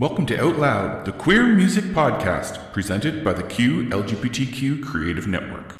[0.00, 5.76] Welcome to Out Loud, the queer music podcast presented by the Q LGBTQ Creative Network.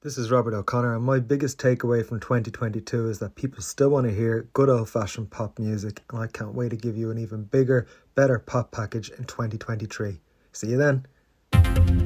[0.00, 4.06] This is Robert O'Connor, and my biggest takeaway from 2022 is that people still want
[4.06, 7.18] to hear good old fashioned pop music, and I can't wait to give you an
[7.18, 10.20] even bigger, better pop package in 2023.
[10.52, 12.05] See you then.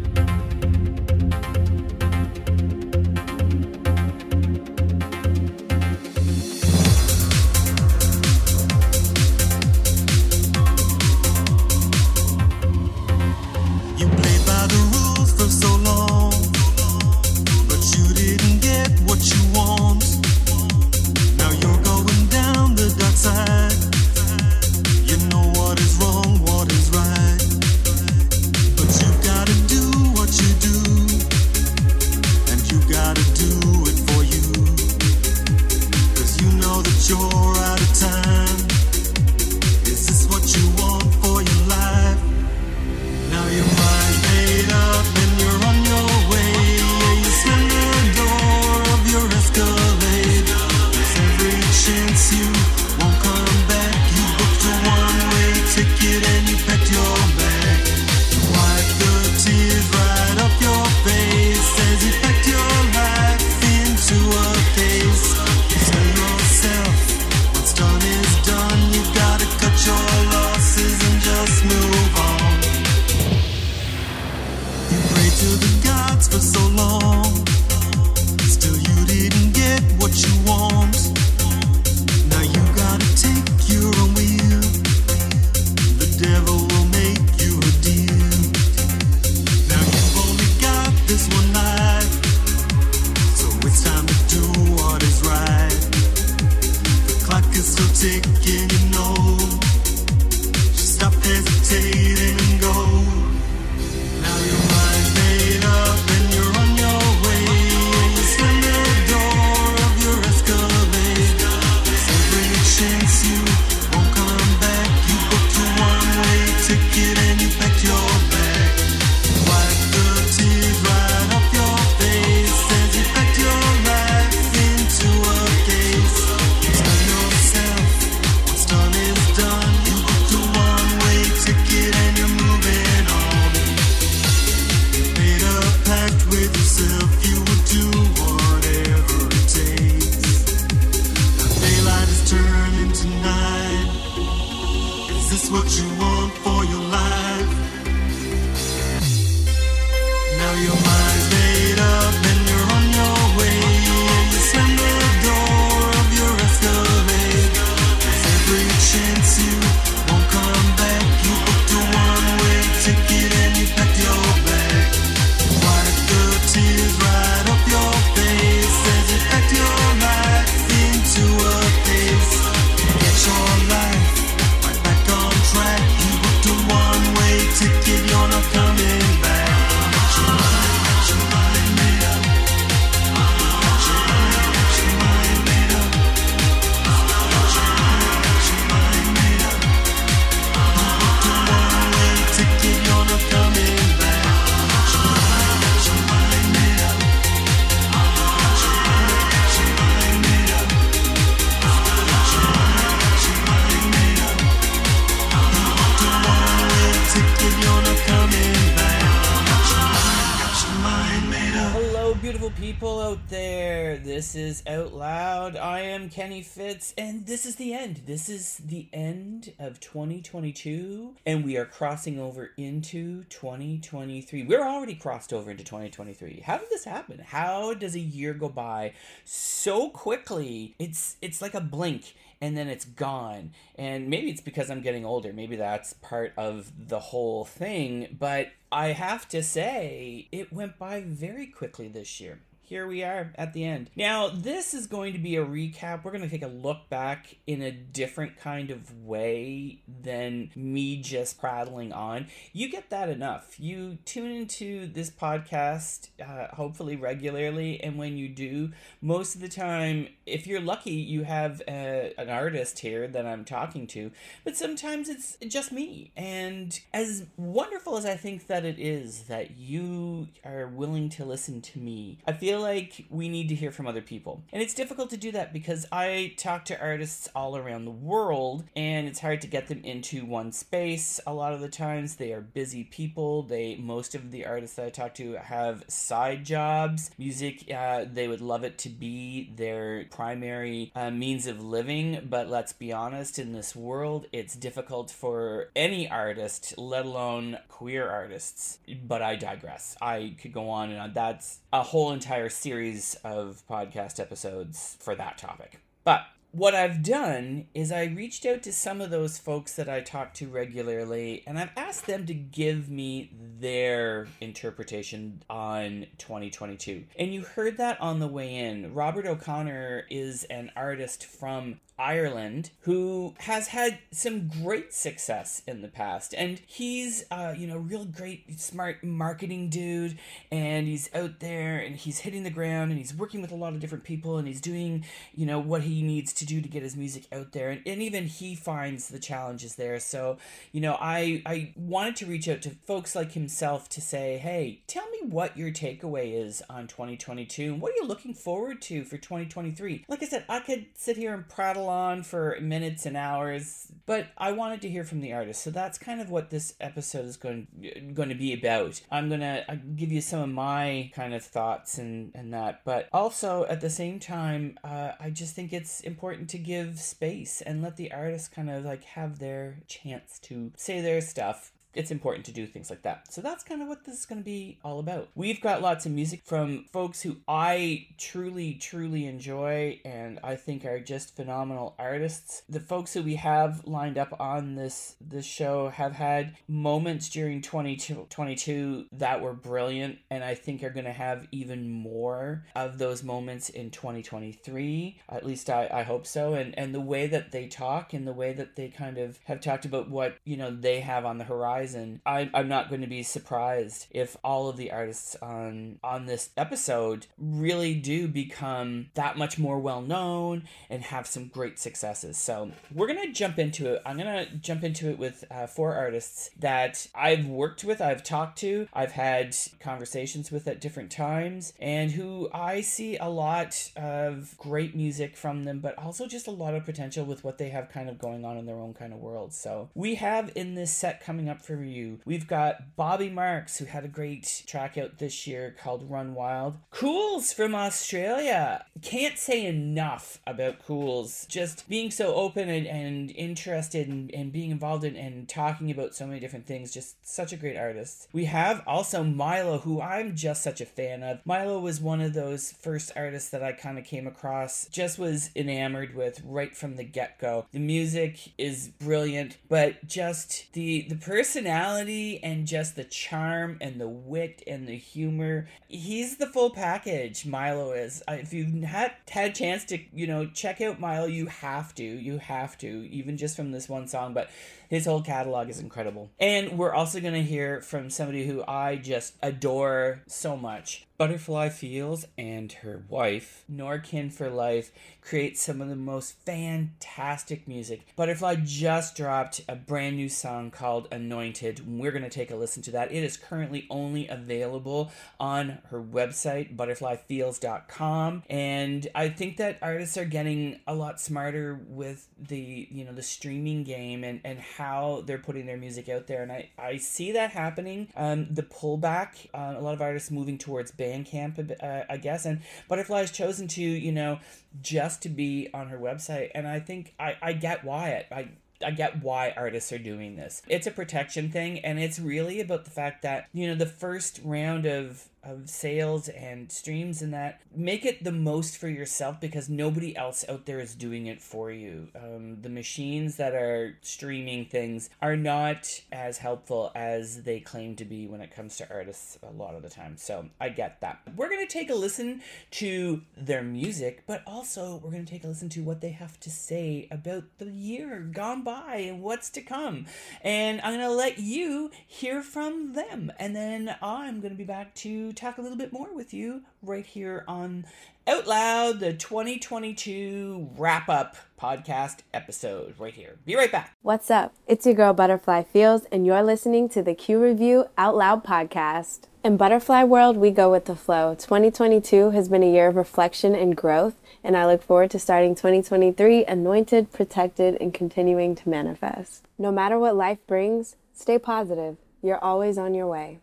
[218.11, 224.43] this is the end of 2022 and we are crossing over into 2023.
[224.43, 226.43] We're already crossed over into 2023.
[226.45, 227.21] How did this happen?
[227.21, 228.95] How does a year go by
[229.25, 230.75] so quickly?
[230.81, 233.53] It's it's like a blink and then it's gone.
[233.77, 235.33] And maybe it's because I'm getting older.
[235.33, 241.01] Maybe that's part of the whole thing, but I have to say it went by
[241.01, 242.41] very quickly this year
[242.71, 243.91] here we are at the end.
[243.97, 246.05] Now, this is going to be a recap.
[246.05, 251.03] We're going to take a look back in a different kind of way than me
[251.03, 252.29] just prattling on.
[252.53, 253.59] You get that enough.
[253.59, 258.71] You tune into this podcast, uh, hopefully regularly, and when you do,
[259.03, 263.45] most of the time if you're lucky, you have a, an artist here that I'm
[263.45, 264.11] talking to,
[264.45, 266.13] but sometimes it's just me.
[266.17, 271.61] And as wonderful as I think that it is that you are willing to listen
[271.63, 274.43] to me, I feel like we need to hear from other people.
[274.53, 278.65] And it's difficult to do that because I talk to artists all around the world
[278.77, 281.21] and it's hard to get them into one space.
[281.27, 283.43] A lot of the times they are busy people.
[283.43, 287.11] They most of the artists that I talk to have side jobs.
[287.19, 292.47] Music uh, they would love it to be their primary uh, means of living, but
[292.47, 298.81] let's be honest, in this world, it's difficult for any artist, let alone queer artists.
[299.03, 299.97] But I digress.
[300.03, 301.15] I could go on and on.
[301.15, 305.81] That's a whole entire series of podcast episodes for that topic.
[306.05, 310.01] But what I've done is I reached out to some of those folks that I
[310.01, 313.31] talk to regularly and I've asked them to give me
[313.61, 317.05] their interpretation on 2022.
[317.19, 318.93] And you heard that on the way in.
[318.95, 325.89] Robert O'Connor is an artist from Ireland who has had some great success in the
[325.89, 326.35] past.
[326.35, 330.19] And he's, uh, you know, real great, smart marketing dude.
[330.51, 333.75] And he's out there and he's hitting the ground and he's working with a lot
[333.75, 335.05] of different people and he's doing,
[335.35, 337.71] you know, what he needs to do to get his music out there.
[337.71, 340.01] And, and even he finds the challenges there.
[340.01, 340.39] So,
[340.73, 344.83] you know, I, I wanted to reach out to folks like himself to say, hey,
[344.87, 349.05] tell me what your takeaway is on 2022 and what are you looking forward to
[349.05, 350.07] for 2023?
[350.09, 354.29] Like I said, I could sit here and prattle on for minutes and hours, but
[354.39, 355.63] I wanted to hear from the artist.
[355.63, 357.67] So that's kind of what this episode is going
[358.15, 359.01] going to be about.
[359.11, 359.65] I'm going to
[359.97, 363.91] give you some of my kind of thoughts and and that, but also at the
[363.91, 368.53] same time, uh, I just think it's important to give space and let the artist
[368.53, 372.91] kind of like have their chance to say their stuff it's important to do things
[372.91, 373.33] like that.
[373.33, 375.29] So that's kind of what this is going to be all about.
[375.35, 380.85] We've got lots of music from folks who I truly, truly enjoy and I think
[380.85, 382.63] are just phenomenal artists.
[382.69, 387.61] The folks who we have lined up on this this show have had moments during
[387.61, 393.23] 2022 that were brilliant and I think are going to have even more of those
[393.23, 395.21] moments in 2023.
[395.29, 396.55] At least I, I hope so.
[396.55, 399.61] And and the way that they talk and the way that they kind of have
[399.61, 402.21] talked about what, you know, they have on the horizon horizon.
[402.27, 406.51] I, I'm not going to be surprised if all of the artists on on this
[406.57, 412.37] episode really do become that much more well known and have some great successes.
[412.37, 414.03] So we're gonna jump into it.
[414.05, 418.59] I'm gonna jump into it with uh, four artists that I've worked with, I've talked
[418.59, 424.57] to, I've had conversations with at different times, and who I see a lot of
[424.59, 427.91] great music from them, but also just a lot of potential with what they have
[427.91, 429.53] kind of going on in their own kind of world.
[429.53, 432.19] So we have in this set coming up for you.
[432.25, 436.77] We've got Bobby Marks, who had a great track out this year called Run Wild.
[436.91, 438.85] Cools from Australia.
[439.03, 441.47] Can't say enough about Cools.
[441.49, 446.15] Just being so open and, and interested and, and being involved in and talking about
[446.15, 446.93] so many different things.
[446.93, 448.27] Just such a great artist.
[448.33, 451.39] We have also Milo, who I'm just such a fan of.
[451.45, 455.51] Milo was one of those first artists that I kind of came across, just was
[455.55, 457.67] enamored with right from the get go.
[457.71, 461.15] The music is brilliant, but just the the
[461.61, 465.69] personality and just the charm and the wit and the humor.
[465.89, 467.45] He's the full package.
[467.45, 468.23] Milo is.
[468.27, 471.95] Uh, if you've had had a chance to you know check out Milo, you have
[471.97, 472.05] to.
[472.05, 474.51] You have to even just from this one song, but
[474.91, 476.31] his whole catalog is incredible.
[476.41, 481.07] And we're also going to hear from somebody who I just adore so much.
[481.21, 488.07] Butterfly Fields and her wife, Norkin for Life, create some of the most fantastic music.
[488.17, 491.87] Butterfly just dropped a brand new song called Anointed.
[491.87, 493.13] We're going to take a listen to that.
[493.13, 498.45] It is currently only available on her website, butterflyfields.com.
[498.49, 503.23] And I think that artists are getting a lot smarter with the, you know, the
[503.23, 506.43] streaming game and, and how they're putting their music out there.
[506.43, 508.09] And I, I see that happening.
[508.17, 512.47] Um, the pullback, a lot of artists moving towards Bandcamp, uh, I guess.
[512.47, 514.39] And Butterfly has chosen to, you know,
[514.81, 516.51] just to be on her website.
[516.55, 518.27] And I think I, I get why it.
[518.33, 518.49] I,
[518.83, 520.63] I get why artists are doing this.
[520.67, 524.41] It's a protection thing, and it's really about the fact that, you know, the first
[524.43, 529.69] round of of sales and streams and that make it the most for yourself because
[529.69, 532.09] nobody else out there is doing it for you.
[532.15, 538.05] Um, the machines that are streaming things are not as helpful as they claim to
[538.05, 540.17] be when it comes to artists a lot of the time.
[540.17, 541.21] So i get that.
[541.37, 542.43] We're going to take a listen
[542.73, 546.39] to their music but also we're going to take a listen to what they have
[546.41, 550.07] to say about the year gone by and what's to come.
[550.43, 553.33] And i'm going to let you hear from them.
[553.39, 556.63] And then i'm going to be back to talk a little bit more with you
[556.83, 557.87] right here on
[558.27, 563.37] Out Loud, the 2022 wrap up podcast episode right here.
[563.45, 563.97] Be right back.
[564.03, 564.55] What's up?
[564.67, 569.21] It's your girl Butterfly Fields, and you're listening to the Q Review Out Loud podcast.
[569.43, 571.35] In Butterfly World, we go with the flow.
[571.35, 575.55] 2022 has been a year of reflection and growth, and I look forward to starting
[575.55, 579.47] 2023 anointed, protected, and continuing to manifest.
[579.59, 581.97] No matter what life brings, stay positive.
[582.23, 583.39] You're always on your way.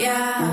[0.00, 0.49] Yeah.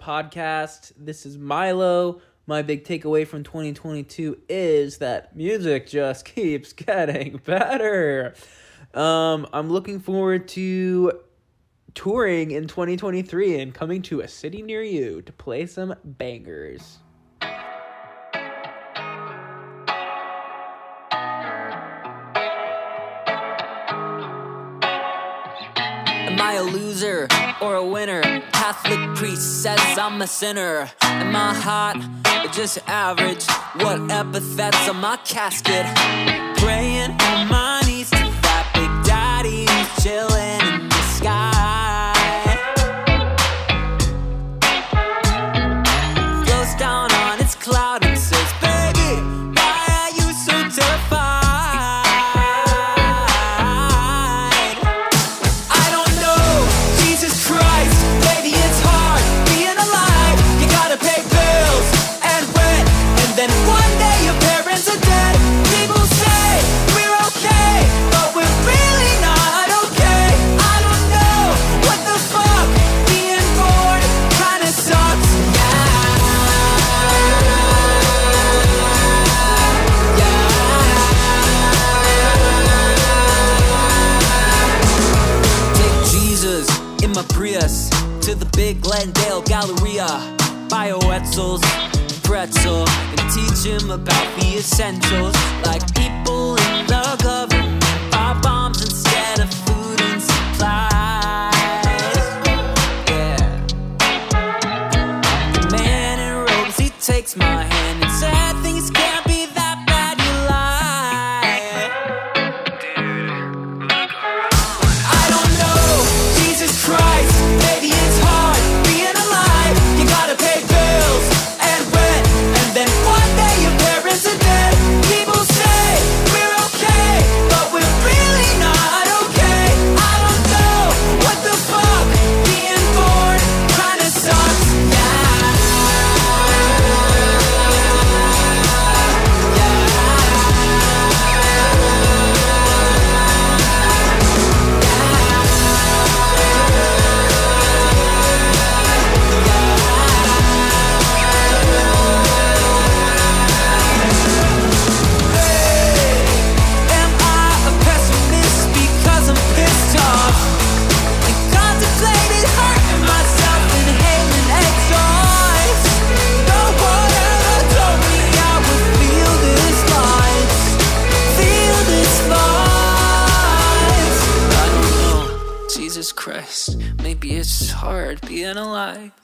[0.00, 0.92] podcast.
[0.96, 2.20] This is Milo.
[2.46, 8.34] My big takeaway from 2022 is that music just keeps getting better.
[8.94, 11.12] Um, I'm looking forward to
[11.94, 16.98] touring in 2023 and coming to a city near you to play some bangers.
[26.40, 27.28] Am I a loser
[27.60, 28.22] or a winner?
[28.52, 30.88] Catholic priest says I'm a sinner.
[31.02, 33.44] Am I hot or just average?
[33.84, 35.84] What epithets on my casket?
[36.56, 40.59] Praying on my knees to that big daddy who's chilling.
[88.80, 90.08] Glendale Galleria,
[90.70, 91.60] Wetzel's,
[92.22, 95.34] pretzel, and teach him about the essentials
[95.64, 101.52] like people in the government buy bombs instead of food and supplies.
[103.08, 103.66] Yeah.
[105.52, 107.69] The man in robes, he takes my hand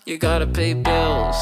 [0.05, 1.37] You gotta pay bills.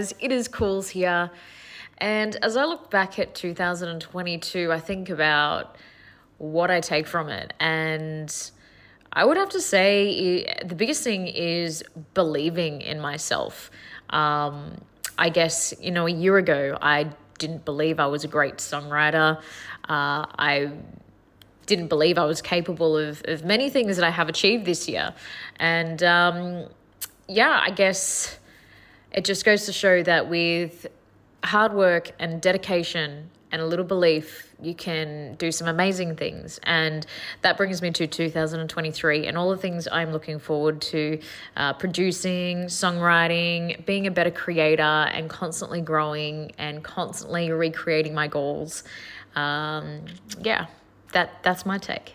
[0.00, 0.14] guys.
[0.18, 1.30] It is Cools here.
[1.98, 5.76] And as I look back at 2022, I think about
[6.38, 7.52] what I take from it.
[7.60, 8.34] And
[9.12, 13.70] I would have to say the biggest thing is believing in myself.
[14.08, 14.80] Um,
[15.18, 19.36] I guess, you know, a year ago, I didn't believe I was a great songwriter.
[19.86, 20.72] Uh, I
[21.66, 25.12] didn't believe I was capable of, of many things that I have achieved this year.
[25.56, 26.68] And um,
[27.28, 28.39] yeah, I guess
[29.12, 30.86] it just goes to show that with
[31.44, 36.60] hard work and dedication and a little belief, you can do some amazing things.
[36.62, 37.04] And
[37.42, 41.18] that brings me to 2023 and all the things I'm looking forward to
[41.56, 48.84] uh, producing, songwriting, being a better creator, and constantly growing and constantly recreating my goals.
[49.34, 50.04] Um,
[50.40, 50.66] yeah,
[51.12, 52.14] that, that's my take.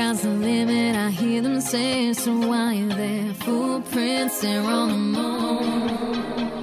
[0.00, 4.96] sky's the limit, I hear them say, so why are there footprints there on the
[4.96, 6.59] moon?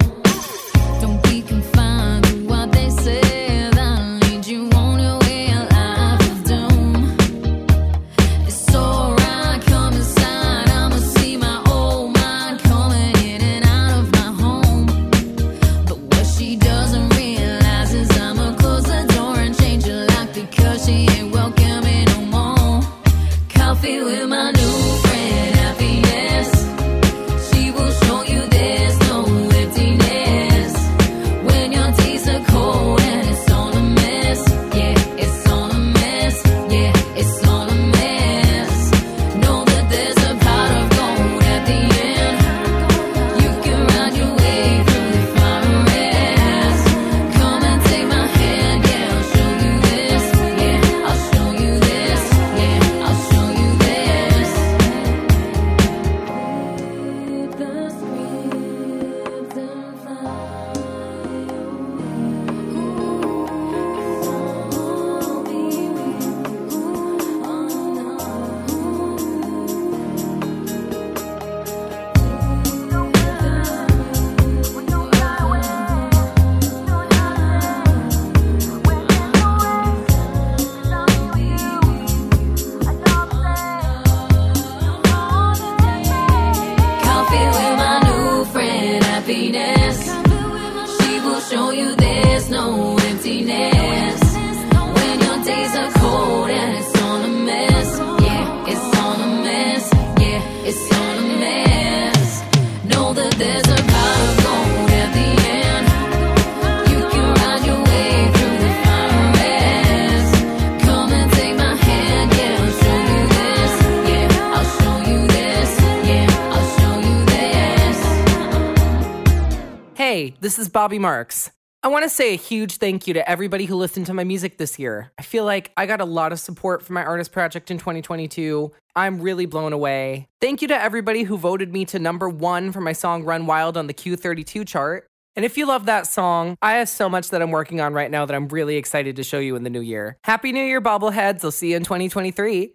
[120.78, 121.50] Bobby Marks.
[121.82, 124.58] I want to say a huge thank you to everybody who listened to my music
[124.58, 125.10] this year.
[125.18, 128.70] I feel like I got a lot of support for my artist project in 2022.
[128.94, 130.28] I'm really blown away.
[130.40, 133.76] Thank you to everybody who voted me to number one for my song Run Wild
[133.76, 135.08] on the Q32 chart.
[135.34, 138.08] And if you love that song, I have so much that I'm working on right
[138.08, 140.16] now that I'm really excited to show you in the new year.
[140.22, 141.42] Happy New Year, bobbleheads.
[141.42, 142.72] I'll see you in 2023.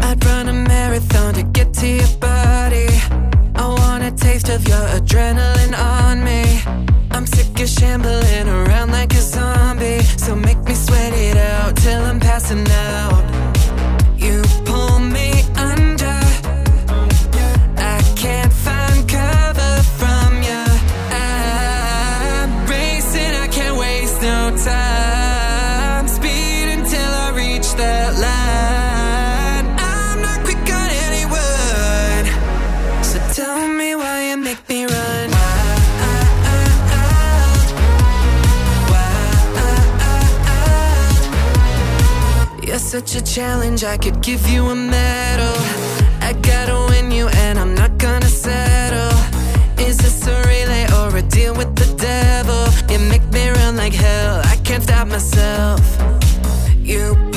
[0.00, 3.29] I'd run a marathon to get to your body.
[4.20, 6.42] Taste of your adrenaline on me.
[7.10, 10.02] I'm sick of shambling around like a zombie.
[10.18, 13.19] So make me sweat it out till I'm passing out.
[43.10, 45.56] Such a challenge, I could give you a medal.
[46.20, 49.18] I gotta win you, and I'm not gonna settle.
[49.84, 52.62] Is this a relay or a deal with the devil?
[52.88, 55.80] You make me run like hell, I can't stop myself.
[56.76, 57.29] You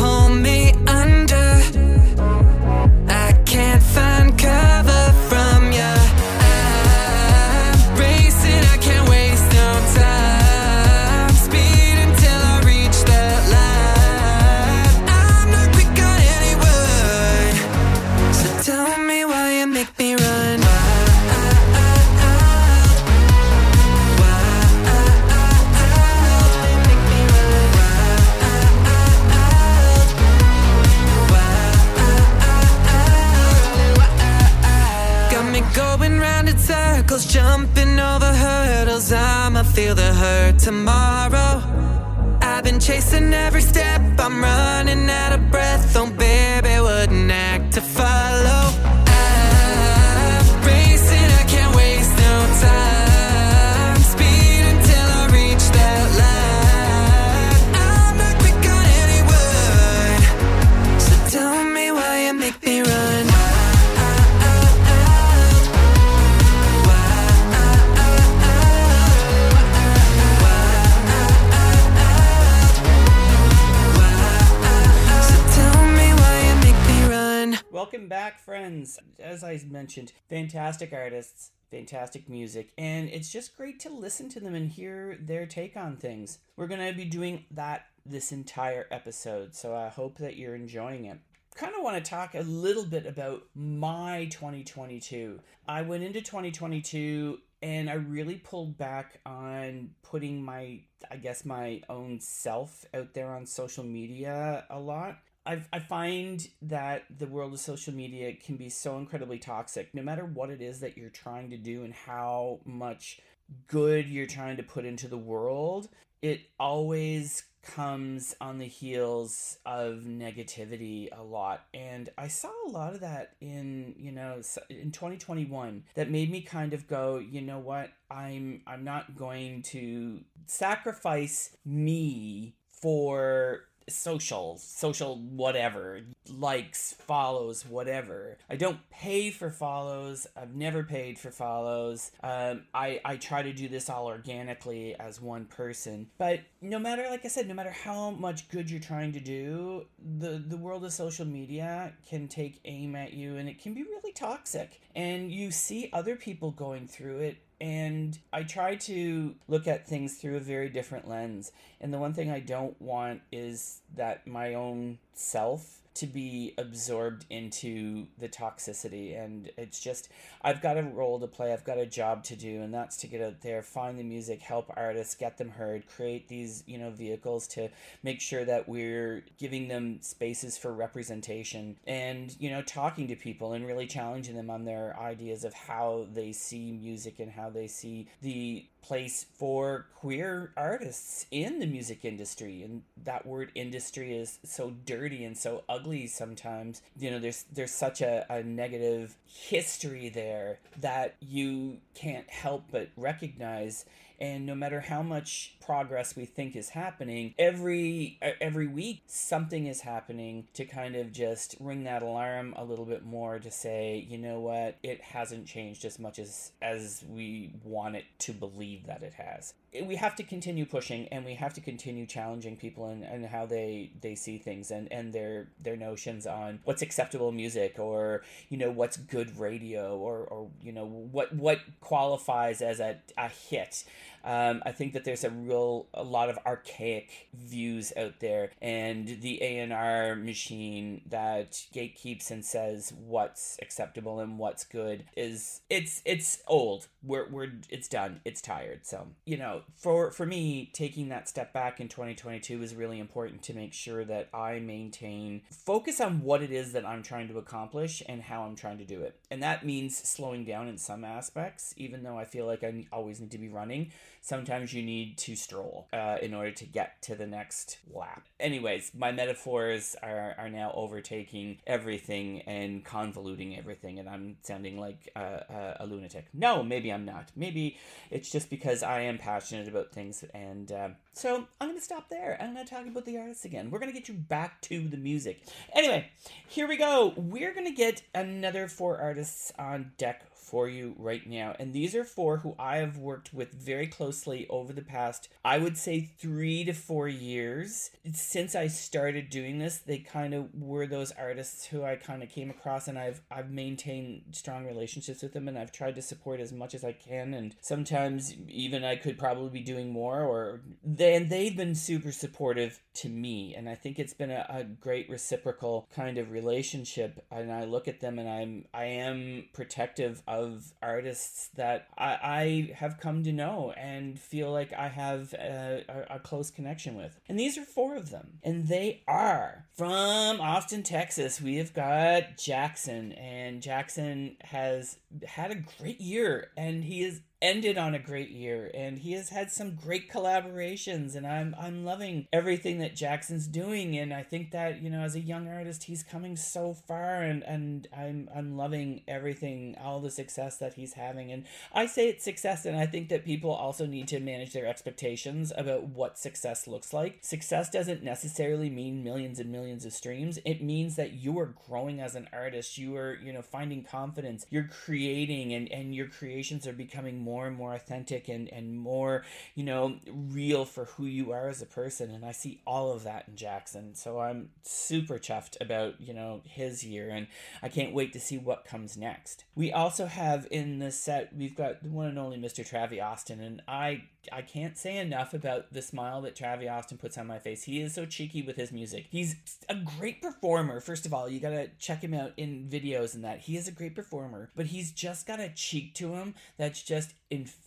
[79.23, 84.53] As I mentioned, fantastic artists, fantastic music, and it's just great to listen to them
[84.53, 86.39] and hear their take on things.
[86.57, 91.05] We're going to be doing that this entire episode, so I hope that you're enjoying
[91.05, 91.19] it.
[91.55, 95.39] Kind of want to talk a little bit about my 2022.
[95.69, 101.81] I went into 2022 and I really pulled back on putting my, I guess, my
[101.89, 105.19] own self out there on social media a lot.
[105.45, 110.01] I, I find that the world of social media can be so incredibly toxic no
[110.01, 113.19] matter what it is that you're trying to do and how much
[113.67, 115.89] good you're trying to put into the world
[116.21, 121.65] it always comes on the heels of negativity a lot.
[121.73, 126.41] And i saw a lot of that in you know in 2021 that made me
[126.41, 127.91] kind of go you know what?
[128.11, 138.37] I'm i'm not going to sacrifice me for social social whatever likes follows whatever.
[138.49, 140.27] I don't pay for follows.
[140.35, 142.11] I've never paid for follows.
[142.21, 146.07] Um, i i try to do this all organically as one person.
[146.17, 149.85] But no matter like i said no matter how much good you're trying to do
[150.19, 153.83] the the world of social media can take aim at you and it can be
[153.83, 154.81] really toxic.
[154.95, 160.15] And you see other people going through it and I try to look at things
[160.15, 161.51] through a very different lens.
[161.79, 167.25] And the one thing I don't want is that my own self to be absorbed
[167.29, 169.19] into the toxicity.
[169.19, 170.09] And it's just,
[170.41, 173.07] I've got a role to play, I've got a job to do, and that's to
[173.07, 176.89] get out there, find the music, help artists, get them heard, create these, you know,
[176.89, 177.69] vehicles to
[178.01, 183.53] make sure that we're giving them spaces for representation and, you know, talking to people
[183.53, 187.67] and really challenging them on their ideas of how they see music and how they
[187.67, 194.39] see the place for queer artists in the music industry and that word industry is
[194.43, 196.81] so dirty and so ugly sometimes.
[196.99, 202.89] You know, there's there's such a, a negative history there that you can't help but
[202.95, 203.85] recognize
[204.19, 209.81] and no matter how much progress we think is happening every every week something is
[209.81, 214.17] happening to kind of just ring that alarm a little bit more to say you
[214.17, 214.77] know what?
[214.83, 219.53] It hasn't changed as much as as we want it to believe that it has
[219.81, 223.45] we have to continue pushing and we have to continue challenging people and, and how
[223.45, 228.57] they they see things and and their their notions on what's acceptable music or you
[228.57, 233.83] know what's good radio or or you know what what qualifies as a, a hit
[234.23, 239.07] um, I think that there's a real a lot of archaic views out there, and
[239.21, 245.61] the A and R machine that gatekeeps and says what's acceptable and what's good is
[245.69, 246.87] it's it's old.
[247.03, 248.21] We're we're it's done.
[248.25, 248.85] It's tired.
[248.85, 253.41] So you know, for for me, taking that step back in 2022 is really important
[253.43, 257.37] to make sure that I maintain focus on what it is that I'm trying to
[257.37, 261.03] accomplish and how I'm trying to do it, and that means slowing down in some
[261.03, 261.73] aspects.
[261.75, 263.91] Even though I feel like I always need to be running
[264.23, 268.25] sometimes you need to stroll uh, in order to get to the next lap.
[268.39, 275.09] Anyways, my metaphors are, are now overtaking everything and convoluting everything, and I'm sounding like
[275.15, 276.27] a, lunatic.
[276.33, 277.31] No, maybe I'm not.
[277.35, 277.77] Maybe
[278.09, 282.37] it's just because I am passionate about things, and uh, so I'm to stop there.
[282.39, 283.69] I'm to talk about the artists again.
[283.69, 285.41] We're to get you back to the music.
[285.75, 286.09] Anyway,
[286.47, 287.13] here we go.
[287.17, 289.22] We're to get another four artists
[289.57, 291.55] on deck for you right now.
[291.59, 295.57] And these are four who I have worked with very closely over the past, I
[295.57, 297.91] would say, three to four years.
[298.13, 302.29] Since I started doing this, they kind of were those artists who I kind of
[302.29, 306.39] came across and I've I've maintained strong relationships with them and I've tried to support
[306.39, 307.33] as much as I can.
[307.33, 312.79] And sometimes even I could probably be doing more or then they've been super supportive
[312.95, 313.55] to me.
[313.55, 317.25] And I think it's been a, a great reciprocal kind of relationship.
[317.31, 322.73] And I look at them and I'm I am protective of artists that I, I
[322.75, 327.19] have come to know and feel like I have a, a, a close connection with.
[327.27, 328.39] And these are four of them.
[328.43, 331.41] And they are from Austin, Texas.
[331.41, 333.13] We have got Jackson.
[333.13, 338.71] And Jackson has had a great year and he is ended on a great year
[338.73, 343.97] and he has had some great collaborations and I'm I'm loving everything that Jackson's doing
[343.97, 347.43] and I think that you know as a young artist he's coming so far and
[347.43, 352.23] and I'm I'm loving everything all the success that he's having and I say it's
[352.23, 356.65] success and I think that people also need to manage their expectations about what success
[356.65, 357.19] looks like.
[357.21, 360.39] Success doesn't necessarily mean millions and millions of streams.
[360.45, 362.77] It means that you are growing as an artist.
[362.77, 364.45] You are you know finding confidence.
[364.49, 369.23] You're creating and and your creations are becoming more and more authentic and and more
[369.55, 373.03] you know real for who you are as a person and I see all of
[373.03, 377.27] that in Jackson so I'm super chuffed about you know his year and
[377.61, 381.55] I can't wait to see what comes next we also have in the set we've
[381.55, 382.67] got the one and only Mr.
[382.67, 387.17] Travi Austin and I I can't say enough about the smile that Travi Austin puts
[387.17, 387.63] on my face.
[387.63, 389.07] He is so cheeky with his music.
[389.09, 389.35] He's
[389.69, 390.79] a great performer.
[390.79, 393.39] First of all, you gotta check him out in videos and that.
[393.39, 397.13] He is a great performer, but he's just got a cheek to him that's just
[397.29, 397.62] infectious.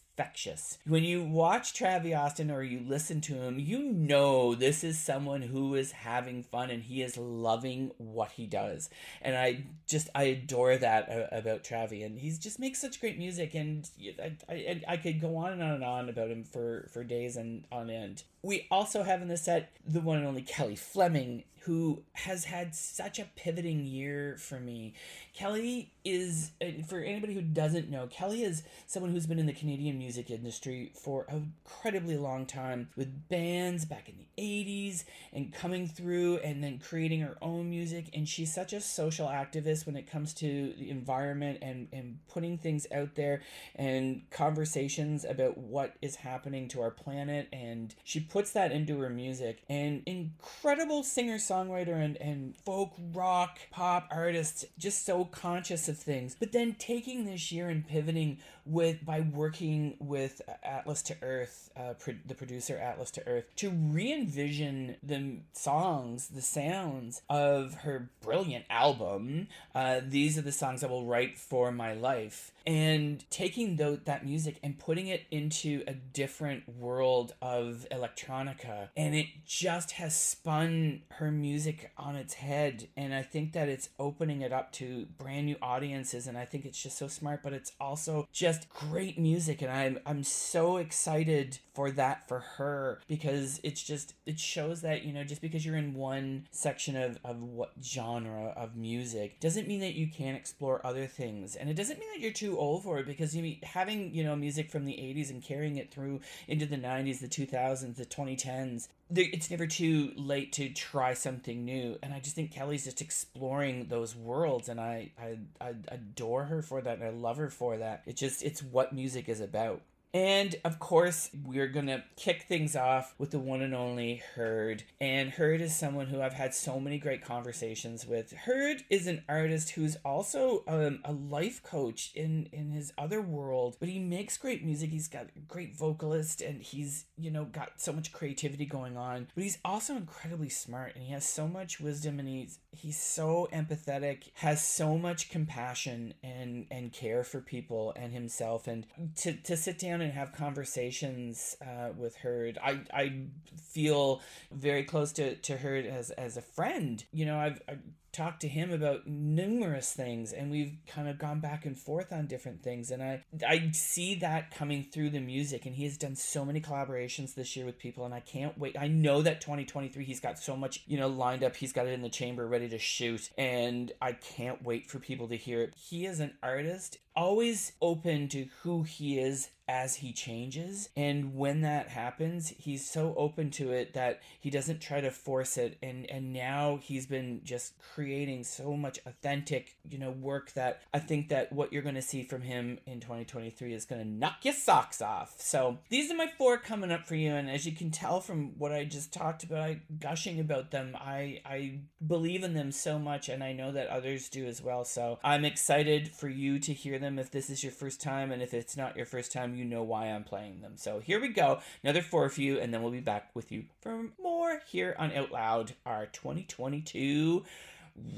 [0.86, 5.42] When you watch Travi Austin or you listen to him, you know this is someone
[5.42, 8.90] who is having fun and he is loving what he does.
[9.20, 13.54] And I just I adore that about Travi and he's just makes such great music
[13.54, 17.04] and I, I, I could go on and on and on about him for for
[17.04, 18.24] days and on end.
[18.46, 22.76] We also have in the set the one and only Kelly Fleming who has had
[22.76, 24.94] such a pivoting year for me.
[25.34, 29.52] Kelly is, uh, for anybody who doesn't know, Kelly is someone who's been in the
[29.52, 35.52] Canadian music industry for an incredibly long time with bands back in the 80s and
[35.52, 38.10] coming through and then creating her own music.
[38.14, 42.58] And she's such a social activist when it comes to the environment and, and putting
[42.58, 43.42] things out there
[43.74, 47.48] and conversations about what is happening to our planet.
[47.52, 49.62] And she puts that into her music.
[49.66, 56.36] And incredible singer songwriter and, and folk rock pop artist, just so conscious of things.
[56.38, 61.94] But then taking this year and pivoting with by working with Atlas to Earth, uh,
[61.98, 68.10] pro- the producer Atlas to Earth, to re envision the songs, the sounds of her
[68.20, 69.48] brilliant album.
[69.74, 74.26] Uh, these are the songs I will write for my life and taking tho- that
[74.26, 81.02] music and putting it into a different world of electronica and it just has spun
[81.10, 85.46] her music on its head and i think that it's opening it up to brand
[85.46, 89.18] new audiences and i think it's just so smart but it's also just just great
[89.18, 94.80] music and I'm I'm so excited for that for her because it's just it shows
[94.82, 99.40] that you know just because you're in one section of, of what genre of music
[99.40, 101.56] doesn't mean that you can't explore other things.
[101.56, 104.24] And it doesn't mean that you're too old for it because you mean, having you
[104.24, 108.06] know music from the 80s and carrying it through into the 90s the 2000s the
[108.06, 111.98] 2010s there, it's never too late to try something new.
[112.02, 116.62] And i just think kelly's just exploring those worlds and I, I i adore her
[116.62, 118.02] for that and i love her for that.
[118.06, 119.82] It just it's what music is about
[120.14, 124.84] and of course, we're gonna kick things off with the one and only Herd.
[125.00, 128.32] And Herd is someone who I've had so many great conversations with.
[128.32, 133.76] Herd is an artist who's also um, a life coach in in his other world,
[133.78, 134.90] but he makes great music.
[134.90, 139.28] He's got a great vocalist, and he's you know got so much creativity going on.
[139.34, 143.48] But he's also incredibly smart, and he has so much wisdom, and he's he's so
[143.52, 149.56] empathetic, has so much compassion and and care for people and himself, and to to
[149.56, 152.58] sit down and have conversations uh, with Herd.
[152.62, 153.26] I I
[153.70, 154.20] feel
[154.52, 157.04] very close to to Herd as as a friend.
[157.12, 157.82] You know, I've, I've
[158.16, 162.26] talked to him about numerous things and we've kind of gone back and forth on
[162.26, 166.16] different things and I I see that coming through the music and he has done
[166.16, 168.76] so many collaborations this year with people and I can't wait.
[168.78, 171.56] I know that 2023 he's got so much, you know, lined up.
[171.56, 175.28] He's got it in the chamber ready to shoot and I can't wait for people
[175.28, 175.74] to hear it.
[175.76, 181.62] He is an artist always open to who he is as he changes and when
[181.62, 186.08] that happens he's so open to it that he doesn't try to force it and
[186.08, 188.05] and now he's been just creating
[188.42, 192.22] so much authentic you know work that i think that what you're going to see
[192.22, 196.28] from him in 2023 is going to knock your socks off so these are my
[196.38, 199.44] four coming up for you and as you can tell from what i just talked
[199.44, 203.72] about I, gushing about them i i believe in them so much and i know
[203.72, 207.50] that others do as well so i'm excited for you to hear them if this
[207.50, 210.24] is your first time and if it's not your first time you know why I'm
[210.24, 210.74] playing them.
[210.76, 211.60] So here we go.
[211.82, 215.12] Another four for you, and then we'll be back with you for more here on
[215.12, 217.44] Out Loud, our 2022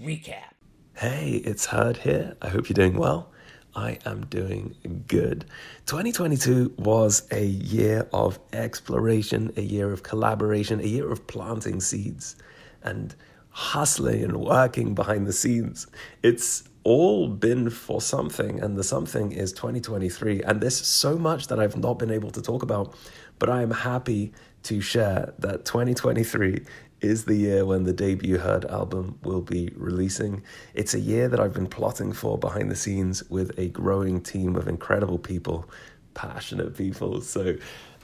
[0.01, 0.53] recap.
[0.97, 2.37] Hey, it's Herd here.
[2.43, 3.31] I hope you're doing well.
[3.75, 4.75] I am doing
[5.07, 5.45] good.
[5.87, 12.37] 2022 was a year of exploration, a year of collaboration, a year of planting seeds
[12.83, 13.15] and
[13.51, 15.87] hustling and working behind the scenes.
[16.23, 20.43] It's all been for something, and the something is 2023.
[20.43, 22.95] And there's so much that I've not been able to talk about,
[23.39, 24.33] but I am happy
[24.65, 26.65] to share that 2023
[27.01, 30.43] is the year when the debut Herd album will be releasing.
[30.75, 34.57] It's a year that I've been plotting for behind the scenes with a growing team
[34.57, 35.69] of incredible people,
[36.15, 37.21] passionate people.
[37.21, 37.57] So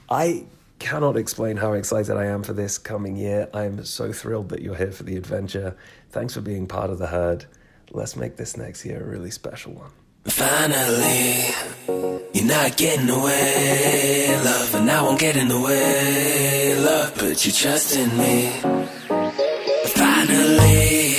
[0.09, 0.45] I
[0.79, 3.49] cannot explain how excited I am for this coming year.
[3.53, 5.75] I'm so thrilled that you're here for the adventure.
[6.09, 7.45] Thanks for being part of the herd.
[7.91, 9.91] Let's make this next year a really special one.
[10.27, 11.53] Finally,
[12.33, 17.13] you're not getting away, love, and I won't get in the way, love.
[17.15, 18.49] but you trust in me.
[19.93, 21.15] Finally,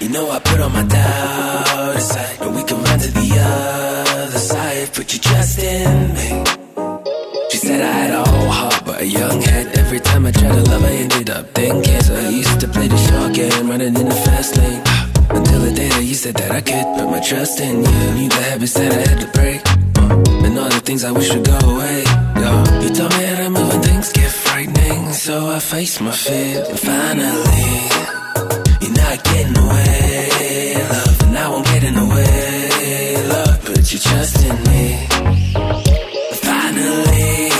[0.00, 4.38] you know I put all my doubt aside, and we can run to the other
[4.38, 4.94] side.
[4.94, 6.44] Put your trust in me.
[7.50, 9.76] She said I had a whole heart, but a young head.
[9.76, 12.00] Every time I tried to love, I ended up thinking.
[12.00, 14.91] So I used to play the short game, running in the fast lane.
[15.36, 18.14] Until the day that you said that I could put my trust in you.
[18.16, 19.60] Knew the habits that I had to break.
[19.98, 21.98] uh, and all the things I wish would go away.
[22.42, 22.50] Yo,
[22.82, 25.12] you told me how to move when things get frightening.
[25.12, 26.64] So I faced my fear.
[26.68, 27.70] And finally,
[28.82, 31.22] you're not getting away, love.
[31.24, 33.56] And I won't get in the way, love.
[33.64, 34.84] Put your trust in me.
[36.50, 37.50] Finally,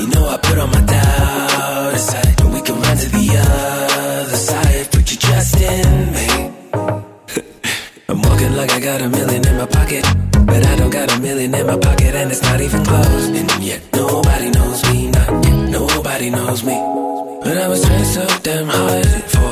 [0.00, 2.40] you know I put all my doubt aside.
[2.40, 4.90] And we can run to the other side.
[4.92, 6.19] Put your trust in me.
[8.42, 10.04] I'm like I got a million in my pocket.
[10.46, 13.26] But I don't got a million in my pocket, and it's not even close.
[13.28, 16.76] And yet, nobody knows me, not yet, nobody knows me.
[17.44, 19.50] But I was trying so damn hard for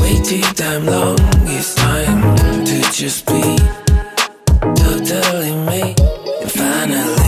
[0.00, 1.18] way too damn long.
[1.56, 3.42] It's time to just be
[4.76, 5.94] totally me.
[6.42, 7.23] And finally,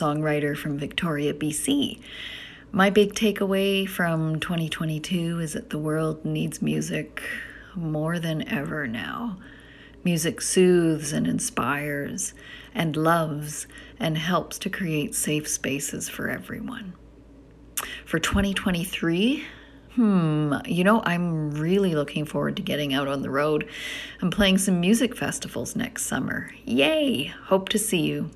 [0.00, 2.00] songwriter from Victoria, BC.
[2.72, 7.22] My big takeaway from 2022 is that the world needs music
[7.74, 9.38] more than ever now.
[10.04, 12.34] Music soothes and inspires
[12.74, 13.66] and loves
[13.98, 16.92] and helps to create safe spaces for everyone.
[18.04, 19.44] For 2023,
[19.94, 23.68] hmm, you know, I'm really looking forward to getting out on the road
[24.20, 26.50] and playing some music festivals next summer.
[26.64, 27.32] Yay!
[27.44, 28.30] Hope to see you.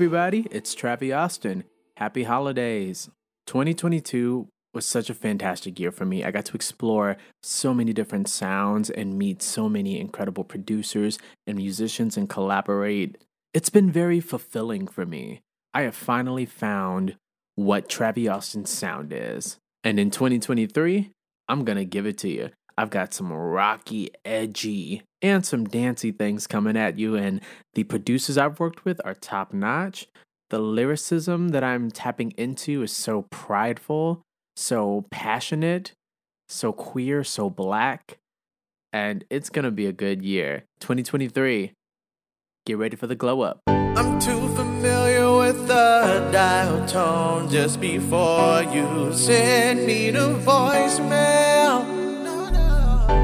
[0.00, 1.62] Everybody, it's Travi Austin.
[1.98, 3.10] Happy holidays.
[3.46, 6.24] 2022 was such a fantastic year for me.
[6.24, 11.58] I got to explore so many different sounds and meet so many incredible producers and
[11.58, 13.22] musicians and collaborate.
[13.52, 15.42] It's been very fulfilling for me.
[15.74, 17.16] I have finally found
[17.56, 19.58] what Travi Austin's sound is.
[19.84, 21.10] And in 2023,
[21.46, 22.48] I'm gonna give it to you.
[22.80, 27.42] I've got some rocky, edgy, and some dancey things coming at you, and
[27.74, 30.06] the producers I've worked with are top notch.
[30.48, 34.22] The lyricism that I'm tapping into is so prideful,
[34.56, 35.92] so passionate,
[36.48, 38.16] so queer, so black,
[38.94, 40.64] and it's gonna be a good year.
[40.80, 41.72] 2023,
[42.64, 43.60] Get ready for the glow up.
[43.66, 51.59] I'm too familiar with the dial tone just before you send me the voicemail.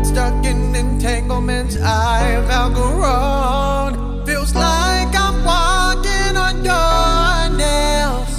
[0.05, 4.25] Stuck in entanglements I've outgrown.
[4.27, 8.33] Feels like I'm walking on your nails.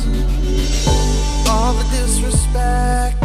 [1.48, 3.22] All the disrespect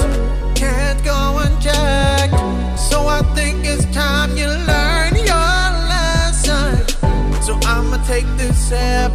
[0.55, 2.35] can't go unchecked.
[2.79, 5.63] So I think it's time you learn your
[5.93, 6.87] lesson.
[7.43, 9.13] So I'ma take this step,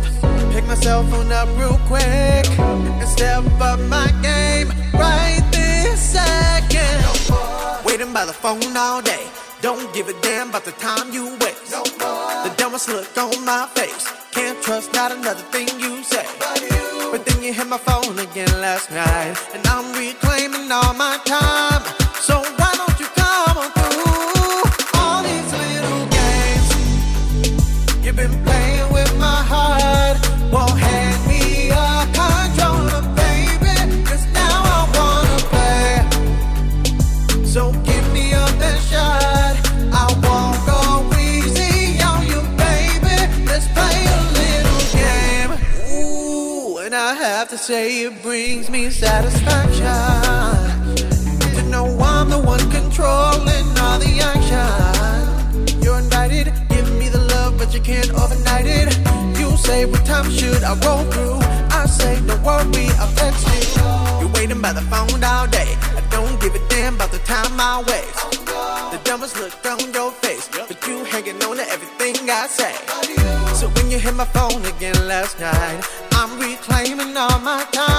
[0.52, 5.47] pick my cell phone up real quick, and step up my game right.
[8.14, 9.28] By the phone all day,
[9.62, 11.72] don't give a damn about the time you waste.
[11.72, 12.44] No more.
[12.48, 16.26] The dumbest look on my face, can't trust not another thing you say.
[17.12, 21.47] But then you hit my phone again last night, and I'm reclaiming all my time.
[47.68, 49.84] Say it brings me satisfaction
[51.54, 55.84] to know I'm the one controlling all the action.
[55.84, 58.96] You're invited, give me the love, but you can't overnight it.
[59.38, 61.40] You say what time should I roll through?
[61.76, 63.84] I say don't worry, I'll text you.
[64.22, 65.76] You're waiting by the phone all day.
[66.00, 68.40] I don't give a damn about the time I waste.
[68.94, 72.76] The dumbest look on your face, but you hanging on to everything I say.
[73.60, 76.07] So when you hit my phone again last night,
[76.70, 77.97] I'm all my time.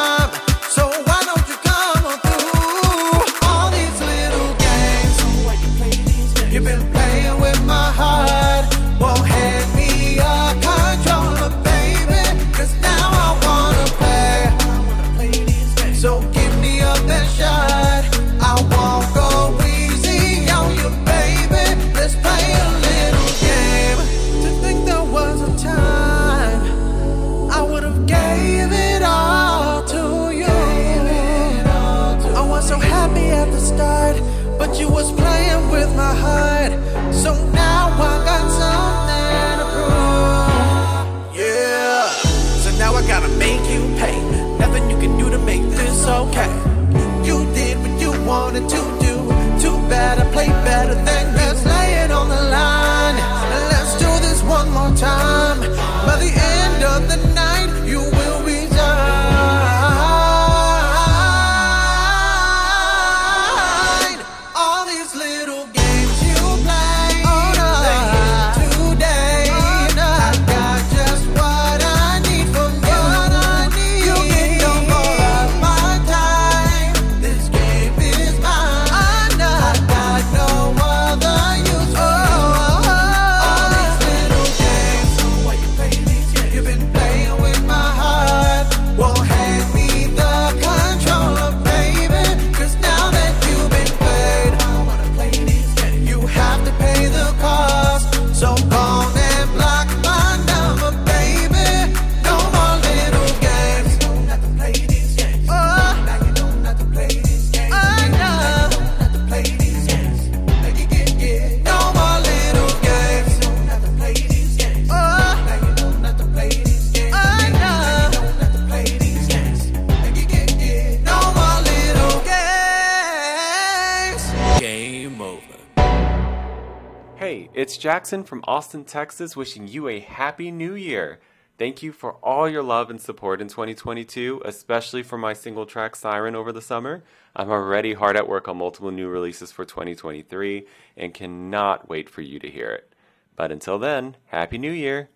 [127.98, 131.18] Jackson from Austin, Texas, wishing you a happy new year.
[131.58, 135.96] Thank you for all your love and support in 2022, especially for my single track
[135.96, 137.02] Siren over the summer.
[137.34, 140.64] I'm already hard at work on multiple new releases for 2023
[140.96, 142.94] and cannot wait for you to hear it.
[143.34, 145.08] But until then, Happy New Year!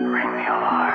[0.00, 0.89] Ring the alarm.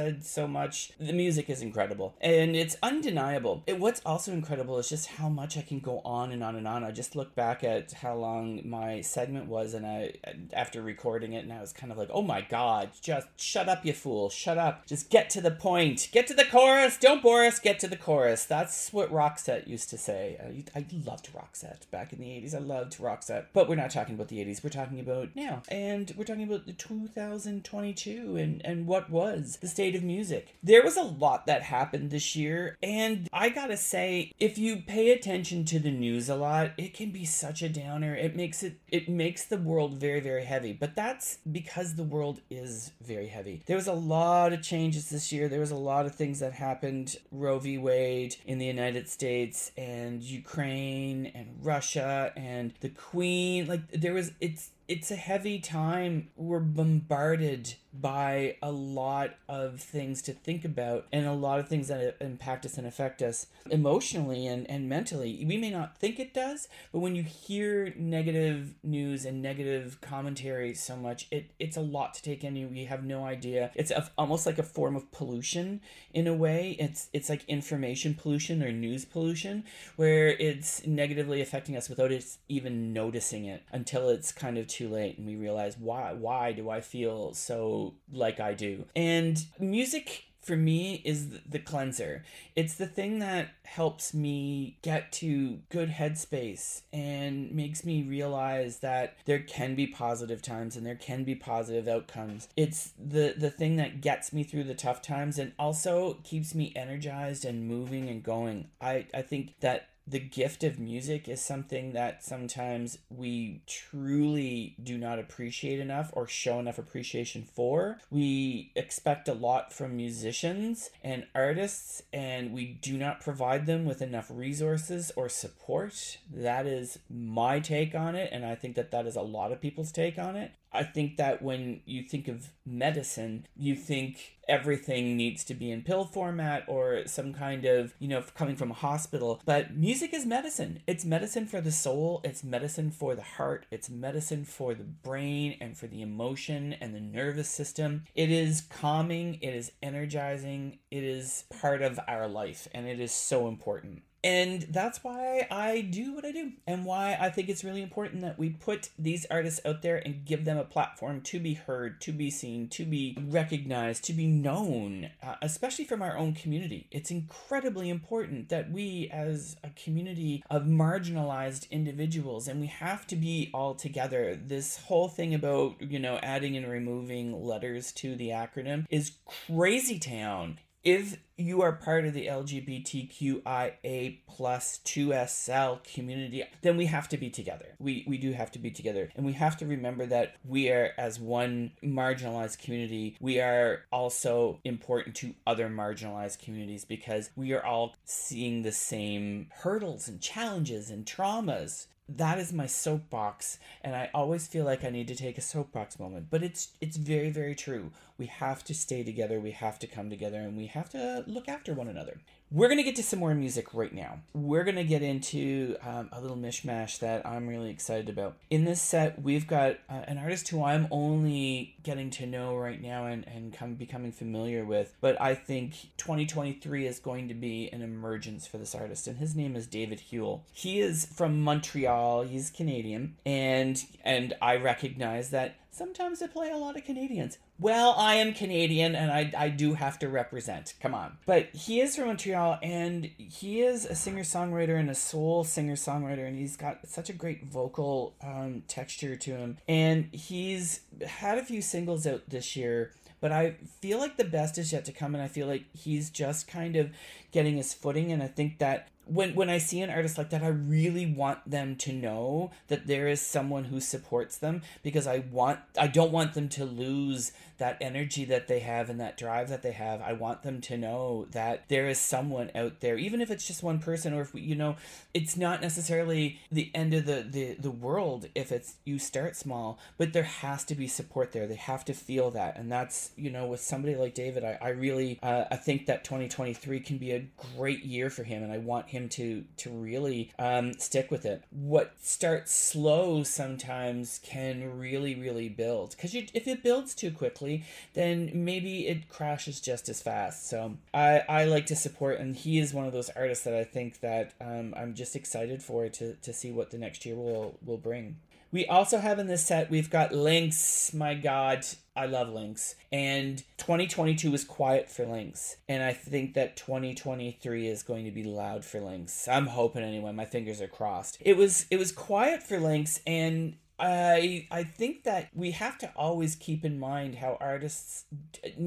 [0.00, 3.62] As So much, the music is incredible and it's undeniable.
[3.66, 6.66] And what's also incredible is just how much I can go on and on and
[6.66, 6.84] on.
[6.84, 10.14] I just look back at how long my segment was, and I,
[10.52, 13.84] after recording it, and I was kind of like, oh my god, just shut up,
[13.84, 14.86] you fool, shut up.
[14.86, 17.96] Just get to the point, get to the chorus, don't bore us, get to the
[17.96, 18.44] chorus.
[18.44, 20.64] That's what Roxette used to say.
[20.74, 22.54] I, I loved Roxette back in the 80s.
[22.54, 23.46] I loved Roxette.
[23.52, 25.62] But we're not talking about the 80s, we're talking about now.
[25.68, 30.56] And we're talking about the 2022 and, and what was the state of music.
[30.62, 35.10] There was a lot that happened this year, and I gotta say, if you pay
[35.10, 38.14] attention to the news a lot, it can be such a downer.
[38.14, 40.72] It makes it it makes the world very, very heavy.
[40.72, 43.62] But that's because the world is very heavy.
[43.66, 45.48] There was a lot of changes this year.
[45.48, 47.16] There was a lot of things that happened.
[47.30, 47.78] Roe v.
[47.78, 53.66] Wade in the United States and Ukraine and Russia and the Queen.
[53.66, 56.30] Like there was it's it's a heavy time.
[56.36, 61.88] We're bombarded by a lot of things to think about and a lot of things
[61.88, 65.44] that impact us and affect us emotionally and, and mentally.
[65.46, 70.74] We may not think it does, but when you hear negative news and negative commentary
[70.74, 72.56] so much, it, it's a lot to take in.
[72.56, 73.70] You we have no idea.
[73.74, 75.80] It's a, almost like a form of pollution
[76.14, 76.76] in a way.
[76.78, 79.64] It's it's like information pollution or news pollution
[79.96, 84.88] where it's negatively affecting us without us even noticing it until it's kind of too
[84.88, 87.79] late and we realize why why do I feel so
[88.12, 88.84] like I do.
[88.94, 92.24] And music for me is the cleanser.
[92.56, 99.16] It's the thing that helps me get to good headspace and makes me realize that
[99.26, 102.48] there can be positive times and there can be positive outcomes.
[102.56, 106.72] It's the the thing that gets me through the tough times and also keeps me
[106.74, 108.68] energized and moving and going.
[108.80, 114.98] I I think that the gift of music is something that sometimes we truly do
[114.98, 117.98] not appreciate enough or show enough appreciation for.
[118.10, 124.02] We expect a lot from musicians and artists, and we do not provide them with
[124.02, 126.18] enough resources or support.
[126.32, 129.60] That is my take on it, and I think that that is a lot of
[129.60, 130.52] people's take on it.
[130.72, 135.82] I think that when you think of medicine, you think everything needs to be in
[135.82, 139.40] pill format or some kind of, you know, coming from a hospital.
[139.44, 140.80] But music is medicine.
[140.86, 145.56] It's medicine for the soul, it's medicine for the heart, it's medicine for the brain
[145.60, 148.04] and for the emotion and the nervous system.
[148.14, 153.12] It is calming, it is energizing, it is part of our life, and it is
[153.12, 154.02] so important.
[154.22, 158.20] And that's why I do what I do, and why I think it's really important
[158.20, 162.00] that we put these artists out there and give them a platform to be heard,
[162.02, 166.86] to be seen, to be recognized, to be known, uh, especially from our own community.
[166.90, 173.16] It's incredibly important that we, as a community of marginalized individuals, and we have to
[173.16, 174.36] be all together.
[174.36, 179.12] This whole thing about, you know, adding and removing letters to the acronym is
[179.46, 187.08] crazy town if you are part of the LGBTQIA plus 2SL community, then we have
[187.08, 187.74] to be together.
[187.78, 189.10] We we do have to be together.
[189.16, 194.60] And we have to remember that we are as one marginalized community, we are also
[194.64, 200.90] important to other marginalized communities because we are all seeing the same hurdles and challenges
[200.90, 201.86] and traumas
[202.16, 205.98] that is my soapbox and i always feel like i need to take a soapbox
[205.98, 209.86] moment but it's it's very very true we have to stay together we have to
[209.86, 212.18] come together and we have to look after one another
[212.52, 215.76] we're going to get to some more music right now we're going to get into
[215.82, 220.02] um, a little mishmash that i'm really excited about in this set we've got uh,
[220.06, 224.64] an artist who i'm only getting to know right now and, and come becoming familiar
[224.64, 229.18] with but i think 2023 is going to be an emergence for this artist and
[229.18, 230.40] his name is david Huel.
[230.52, 236.56] he is from montreal He's Canadian, and and I recognize that sometimes I play a
[236.56, 237.38] lot of Canadians.
[237.60, 240.72] Well, I am Canadian, and I I do have to represent.
[240.80, 244.94] Come on, but he is from Montreal, and he is a singer songwriter and a
[244.94, 250.08] soul singer songwriter, and he's got such a great vocal um, texture to him, and
[250.12, 254.72] he's had a few singles out this year but I feel like the best is
[254.72, 256.90] yet to come, and I feel like he's just kind of
[257.32, 260.42] getting his footing, and I think that when when I see an artist like that,
[260.42, 265.24] I really want them to know that there is someone who supports them because I
[265.30, 269.48] want I don't want them to lose that energy that they have and that drive
[269.50, 270.00] that they have.
[270.00, 273.62] I want them to know that there is someone out there, even if it's just
[273.62, 274.76] one person or if we, you know,
[275.12, 279.78] it's not necessarily the end of the the the world if it's you start small,
[279.98, 281.46] but there has to be support there.
[281.46, 284.68] They have to feel that, and that's you know with somebody like David, I I
[284.70, 287.19] really uh, I think that 2023 can be a
[287.56, 291.44] great year for him, and I want him to to really um, stick with it.
[291.50, 297.64] What starts slow sometimes can really really build because if it builds too quickly,
[297.94, 300.48] then maybe it crashes just as fast.
[300.48, 303.64] So I I like to support, and he is one of those artists that I
[303.64, 307.58] think that um, I'm just excited for to to see what the next year will
[307.64, 308.16] will bring.
[308.52, 310.92] We also have in this set, we've got Lynx.
[310.92, 311.64] My God,
[312.00, 312.76] I love Lynx.
[312.90, 315.58] And 2022 was quiet for Lynx.
[315.68, 319.28] And I think that 2023 is going to be loud for Lynx.
[319.28, 320.10] I'm hoping anyway.
[320.12, 321.18] My fingers are crossed.
[321.20, 325.90] It was it was quiet for Lynx and I I think that we have to
[325.94, 328.04] always keep in mind how artists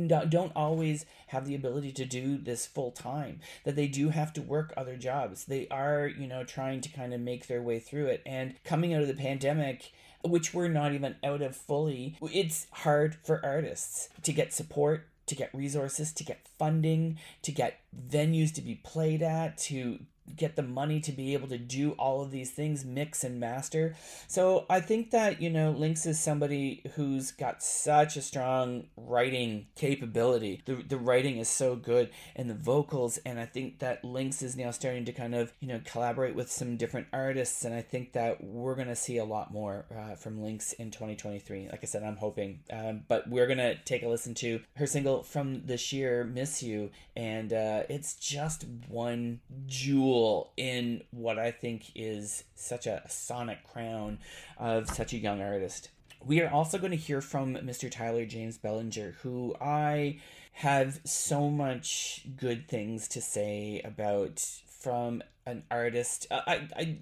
[0.07, 3.39] don't always have the ability to do this full time.
[3.63, 5.45] That they do have to work other jobs.
[5.45, 8.21] They are you know trying to kind of make their way through it.
[8.25, 9.91] And coming out of the pandemic,
[10.24, 15.07] which we're not even out of fully, it's hard for artists to get support.
[15.28, 19.99] To get resources, to get funding, to get venues to be played at, to
[20.36, 23.95] get the money to be able to do all of these things mix and master.
[24.28, 29.67] So i think that you know lynx is somebody who's got such a strong writing
[29.76, 30.61] capability.
[30.65, 34.55] The, the writing is so good and the vocals and i think that lynx is
[34.55, 38.13] now starting to kind of you know collaborate with some different artists and i think
[38.13, 41.86] that we're going to see a lot more uh, from lynx in 2023 like i
[41.86, 45.65] said i'm hoping um, but we're going to take a listen to her single from
[45.65, 50.12] this year miss you and uh, it's just one jewel
[50.57, 54.20] in what I think is such a sonic crown
[54.57, 55.89] of such a young artist.
[56.26, 57.91] We are also going to hear from Mr.
[57.91, 60.20] Tyler James Bellinger, who I
[60.53, 64.39] have so much good things to say about
[64.80, 66.28] from an artist.
[66.32, 66.97] Uh, I, I,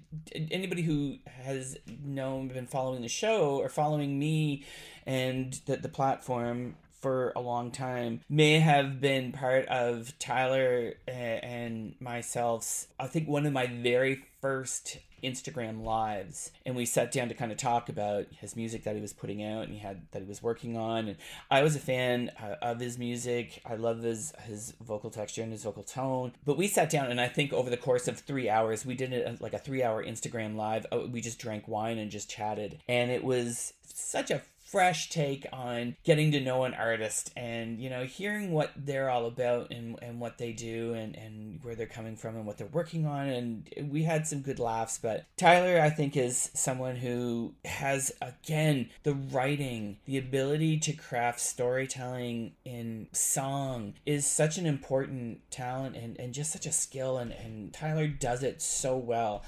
[0.50, 4.64] anybody who has known, been following the show or following me
[5.06, 11.94] and the, the platform for a long time may have been part of Tyler and
[12.00, 16.50] myself's I think one of my very first Instagram lives.
[16.66, 19.42] And we sat down to kind of talk about his music that he was putting
[19.42, 21.08] out and he had that he was working on.
[21.08, 21.16] And
[21.50, 23.62] I was a fan uh, of his music.
[23.64, 26.32] I love his his vocal texture and his vocal tone.
[26.44, 29.12] But we sat down and I think over the course of 3 hours we did
[29.12, 30.86] it like a 3 hour Instagram live.
[30.92, 32.78] Uh, we just drank wine and just chatted.
[32.88, 34.42] And it was such a
[34.72, 39.26] fresh take on getting to know an artist and you know hearing what they're all
[39.26, 42.66] about and, and what they do and, and where they're coming from and what they're
[42.68, 43.28] working on.
[43.28, 48.88] And we had some good laughs but tyler i think is someone who has again
[49.02, 56.18] the writing the ability to craft storytelling in song is such an important talent and,
[56.18, 57.18] and just such a skill.
[57.18, 59.42] And, and tyler does it so well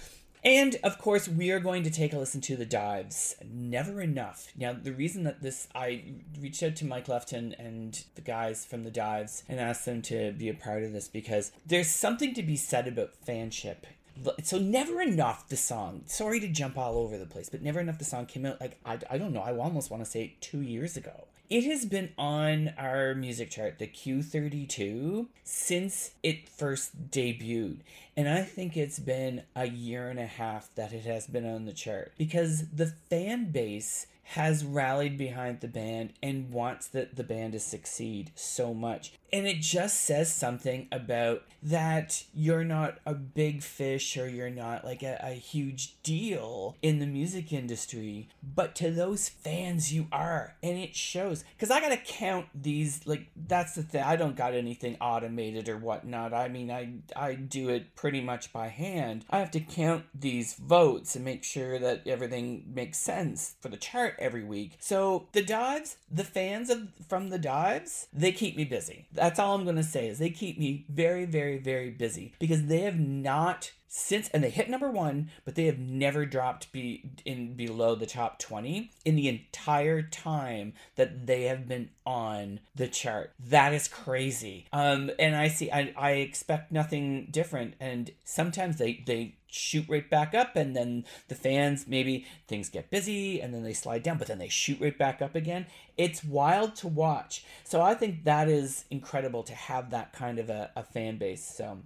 [0.45, 3.35] and of course, we are going to take a listen to the dives.
[3.45, 4.49] Never enough.
[4.57, 6.03] Now, the reason that this, I
[6.41, 10.33] reached out to Mike Lefton and the guys from the dives and asked them to
[10.33, 13.79] be a part of this because there's something to be said about fanship.
[14.43, 17.99] So, Never Enough, the song, sorry to jump all over the place, but Never Enough,
[17.99, 20.61] the song came out like, I, I don't know, I almost want to say two
[20.61, 21.27] years ago.
[21.55, 27.77] It has been on our music chart, the Q32, since it first debuted.
[28.17, 31.65] And I think it's been a year and a half that it has been on
[31.65, 37.23] the chart because the fan base has rallied behind the band and wants that the
[37.23, 39.13] band to succeed so much.
[39.33, 44.85] And it just says something about that you're not a big fish or you're not
[44.85, 50.55] like a, a huge deal in the music industry, but to those fans you are.
[50.63, 51.45] And it shows.
[51.57, 54.05] Because I gotta count these, like, that's the thing.
[54.05, 56.33] I don't got anything automated or whatnot.
[56.33, 59.25] I mean, I, I do it pretty much by hand.
[59.31, 63.77] I have to count these votes and make sure that everything makes sense for the
[63.77, 64.77] chart every week.
[64.81, 69.07] So the dives, the fans of from the dives, they keep me busy.
[69.13, 72.81] That's all I'm gonna say is they keep me very, very, very busy because they
[72.81, 77.55] have not since and they hit number one, but they have never dropped be in
[77.55, 83.33] below the top 20 in the entire time that they have been on the chart.
[83.39, 84.67] That is crazy.
[84.73, 90.09] Um and I see I, I expect nothing different and sometimes they they shoot right
[90.09, 94.19] back up and then the fans maybe things get busy and then they slide down
[94.19, 95.67] but then they shoot right back up again.
[95.97, 97.45] It's wild to watch.
[97.65, 101.45] So i think that is incredible to have that kind of a, a fan base.
[101.45, 101.79] So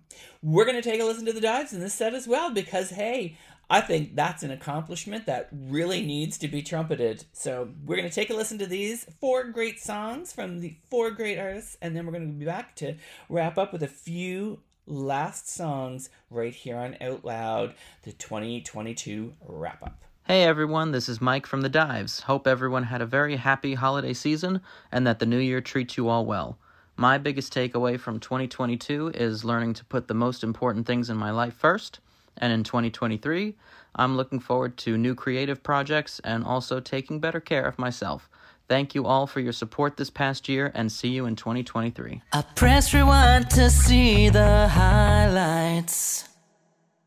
[0.43, 2.91] we're going to take a listen to the dives in this set as well because
[2.91, 3.37] hey
[3.71, 7.25] I think that's an accomplishment that really needs to be trumpeted.
[7.35, 11.11] So we're going to take a listen to these four great songs from the four
[11.11, 12.95] great artists, and then we're going to be back to
[13.29, 17.74] wrap up with a few last songs right here on Out Loud,
[18.05, 20.03] the 2022 wrap up.
[20.24, 22.20] Hey everyone, this is Mike from The Dives.
[22.20, 26.09] Hope everyone had a very happy holiday season and that the new year treats you
[26.09, 26.59] all well.
[26.97, 31.30] My biggest takeaway from 2022 is learning to put the most important things in my
[31.30, 32.01] life first,
[32.39, 33.55] and in 2023,
[33.95, 38.28] I'm looking forward to new creative projects and also taking better care of myself.
[38.69, 42.21] Thank you all for your support this past year and see you in 2023.
[42.35, 46.29] I press rewind to see the highlights.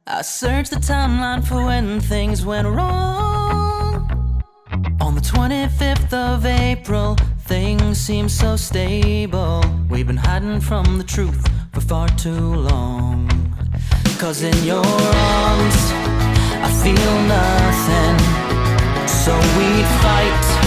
[0.07, 4.41] I search the timeline for when things went wrong.
[4.99, 9.63] On the 25th of April, things seem so stable.
[9.87, 13.29] We've been hiding from the truth for far too long.
[14.17, 15.79] Cause in your arms,
[16.65, 18.17] I feel nothing.
[19.07, 20.60] So we fight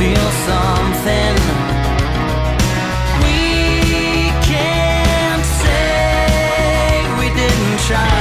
[0.00, 1.36] feel something.
[3.22, 8.19] We can't say we didn't try.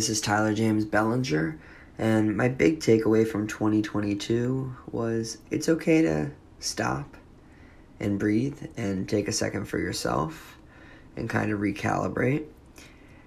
[0.00, 1.58] This is Tyler James Bellinger,
[1.98, 7.18] and my big takeaway from 2022 was it's okay to stop
[8.00, 10.56] and breathe and take a second for yourself
[11.16, 12.46] and kind of recalibrate.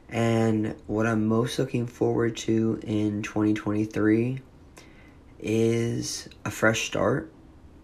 [0.09, 4.39] And what I'm most looking forward to in 2023
[5.41, 7.31] is a fresh start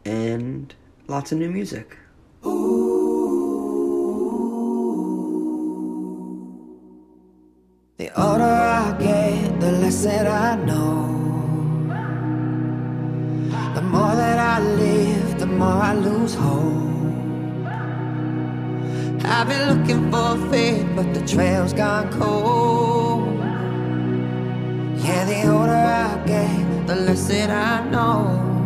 [0.04, 0.74] and
[1.08, 1.96] lots of new music.
[8.00, 11.04] The older I get, the less that I know.
[13.76, 17.66] The more that I live, the more I lose hope.
[19.26, 23.38] I've been looking for faith, but the trail's gone cold.
[25.04, 28.59] Yeah, the older I get, the less that I know.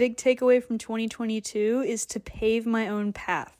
[0.00, 3.54] Big takeaway from 2022 is to pave my own path.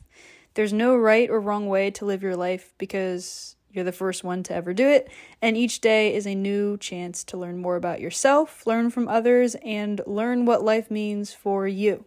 [0.54, 4.42] There's no right or wrong way to live your life because you're the first one
[4.44, 5.10] to ever do it,
[5.42, 9.54] and each day is a new chance to learn more about yourself, learn from others,
[9.62, 12.06] and learn what life means for you.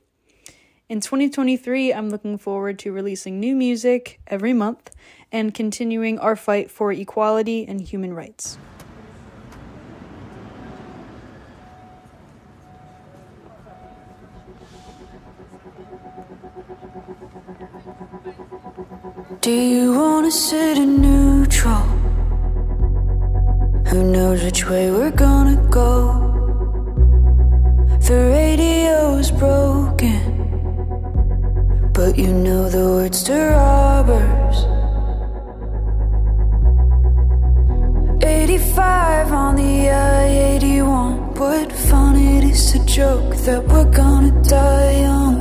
[0.90, 4.90] In 2023, I'm looking forward to releasing new music every month
[5.32, 8.58] and continuing our fight for equality and human rights.
[19.44, 21.84] Do you wanna sit in neutral?
[23.90, 25.92] Who knows which way we're gonna go?
[28.08, 30.22] The radio's broken,
[31.92, 34.58] but you know the words to robbers.
[38.24, 40.24] 85 on the I
[40.56, 41.36] 81.
[41.36, 45.36] What fun it is to joke that we're gonna die young.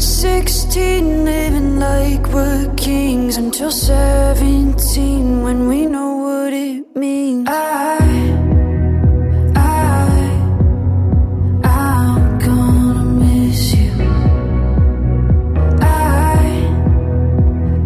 [0.00, 2.05] 16 living kings
[3.46, 7.46] until 17 when we know what it means.
[7.48, 7.98] I,
[9.54, 10.08] I,
[11.62, 13.92] I'm gonna miss you.
[15.80, 16.40] I,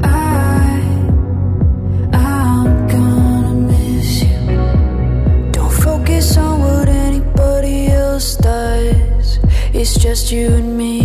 [0.02, 0.80] I,
[2.14, 5.52] I'm gonna miss you.
[5.52, 9.38] Don't focus on what anybody else does.
[9.74, 10.99] It's just you and me.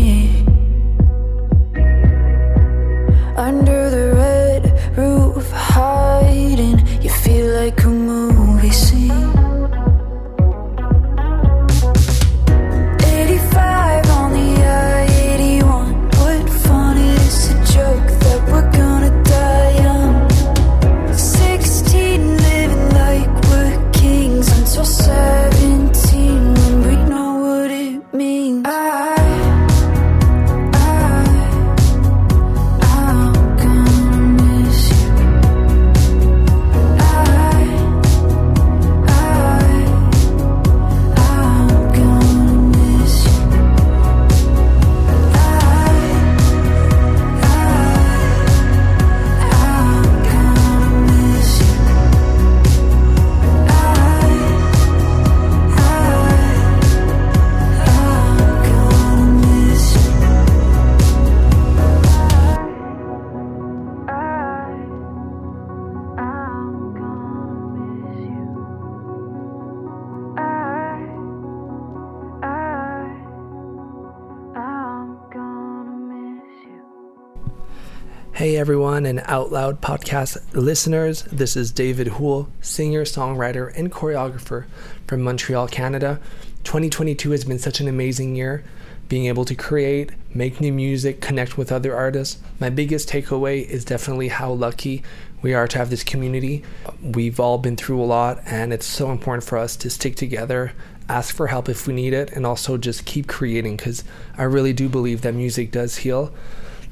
[78.58, 81.24] Everyone, and Out Loud podcast listeners.
[81.24, 84.66] This is David Houle, singer, songwriter, and choreographer
[85.08, 86.22] from Montreal, Canada.
[86.64, 88.64] 2022 has been such an amazing year.
[89.10, 92.42] Being able to create, make new music, connect with other artists.
[92.58, 95.04] My biggest takeaway is definitely how lucky
[95.42, 96.64] we are to have this community.
[97.02, 100.72] We've all been through a lot, and it's so important for us to stick together,
[101.10, 104.06] ask for help if we need it, and also just keep creating because
[104.38, 106.34] I really do believe that music does heal.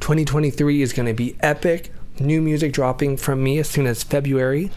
[0.03, 1.89] 2023 is going to be epic.
[2.19, 4.69] New music dropping from me as soon as February.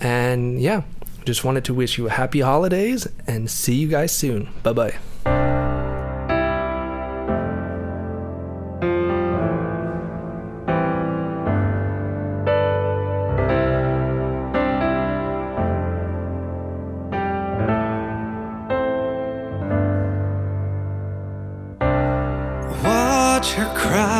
[0.00, 0.84] And yeah,
[1.26, 4.48] just wanted to wish you a happy holidays and see you guys soon.
[4.62, 4.98] Bye bye.
[22.82, 24.19] Watch her cry,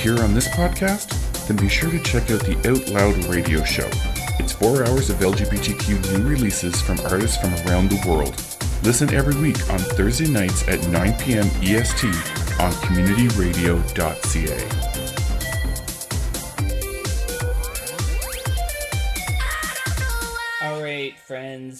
[0.00, 1.46] hear on this podcast?
[1.46, 3.86] Then be sure to check out the Out Loud radio show.
[4.38, 8.34] It's four hours of LGBTQ new releases from artists from around the world.
[8.82, 11.50] Listen every week on Thursday nights at 9 p.m.
[11.60, 12.06] EST
[12.58, 14.89] on communityradio.ca.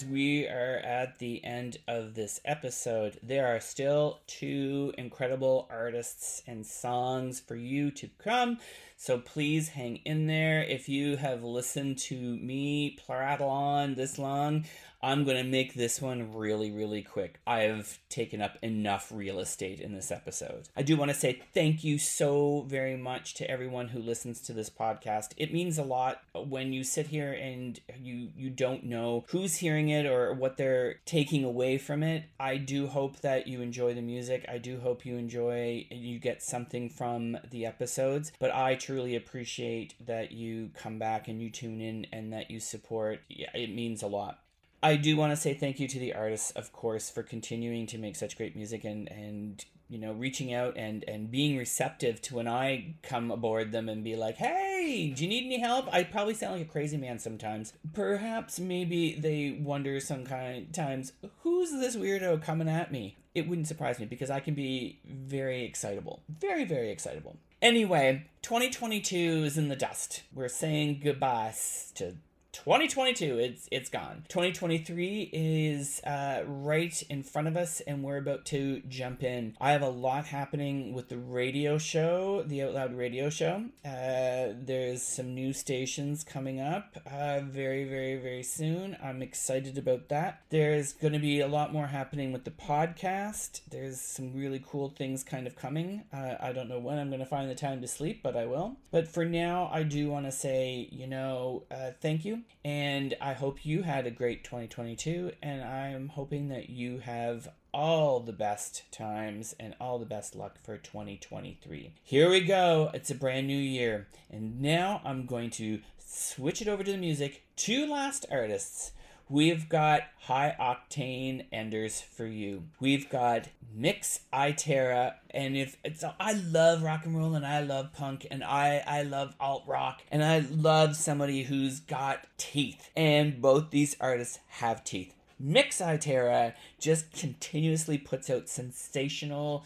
[0.05, 3.19] we are at the end of this episode.
[3.23, 8.59] There are still two incredible artists and songs for you to come,
[8.97, 10.63] so please hang in there.
[10.63, 14.65] If you have listened to me prattle on this long,
[15.03, 17.39] I'm going to make this one really, really quick.
[17.47, 20.69] I've taken up enough real estate in this episode.
[20.75, 24.53] I do want to say thank you so very much to everyone who listens to
[24.53, 25.33] this podcast.
[25.37, 29.89] It means a lot when you sit here and you you don't know who's hearing
[29.89, 32.25] it or what they're taking away from it.
[32.39, 34.45] I do hope that you enjoy the music.
[34.47, 39.95] I do hope you enjoy you get something from the episodes, but I truly appreciate
[40.05, 43.21] that you come back and you tune in and that you support.
[43.29, 44.40] Yeah, it means a lot.
[44.83, 47.97] I do want to say thank you to the artists, of course, for continuing to
[47.97, 52.35] make such great music and and you know reaching out and and being receptive to
[52.35, 55.93] when I come aboard them and be like, hey, do you need any help?
[55.93, 57.73] I probably sound like a crazy man sometimes.
[57.93, 61.13] Perhaps maybe they wonder some kind times,
[61.43, 63.17] who's this weirdo coming at me?
[63.35, 66.21] It wouldn't surprise me because I can be very excitable.
[66.27, 67.37] Very, very excitable.
[67.61, 70.23] Anyway, 2022 is in the dust.
[70.33, 72.15] We're saying goodbyes to
[72.53, 74.23] 2022 it's it's gone.
[74.27, 79.55] 2023 is uh, right in front of us and we're about to jump in.
[79.59, 83.65] I have a lot happening with the radio show the out loud radio show.
[83.85, 88.97] Uh, there's some new stations coming up uh, very very very soon.
[89.01, 90.41] I'm excited about that.
[90.49, 93.61] There's going to be a lot more happening with the podcast.
[93.69, 96.03] There's some really cool things kind of coming.
[96.13, 98.45] Uh, i don't know when i'm going to find the time to sleep but i
[98.45, 98.77] will.
[98.91, 103.33] But for now i do want to say you know uh, thank you and I
[103.33, 105.31] hope you had a great 2022.
[105.41, 110.57] And I'm hoping that you have all the best times and all the best luck
[110.63, 111.93] for 2023.
[112.03, 112.89] Here we go.
[112.93, 114.07] It's a brand new year.
[114.29, 117.43] And now I'm going to switch it over to the music.
[117.55, 118.91] Two last artists.
[119.31, 122.63] We've got high octane enders for you.
[122.81, 127.93] We've got Mix Itera, and if it's I love rock and roll and I love
[127.93, 132.89] punk and I I love alt rock and I love somebody who's got teeth.
[132.93, 135.15] And both these artists have teeth.
[135.39, 139.63] Mix Itera just continuously puts out sensational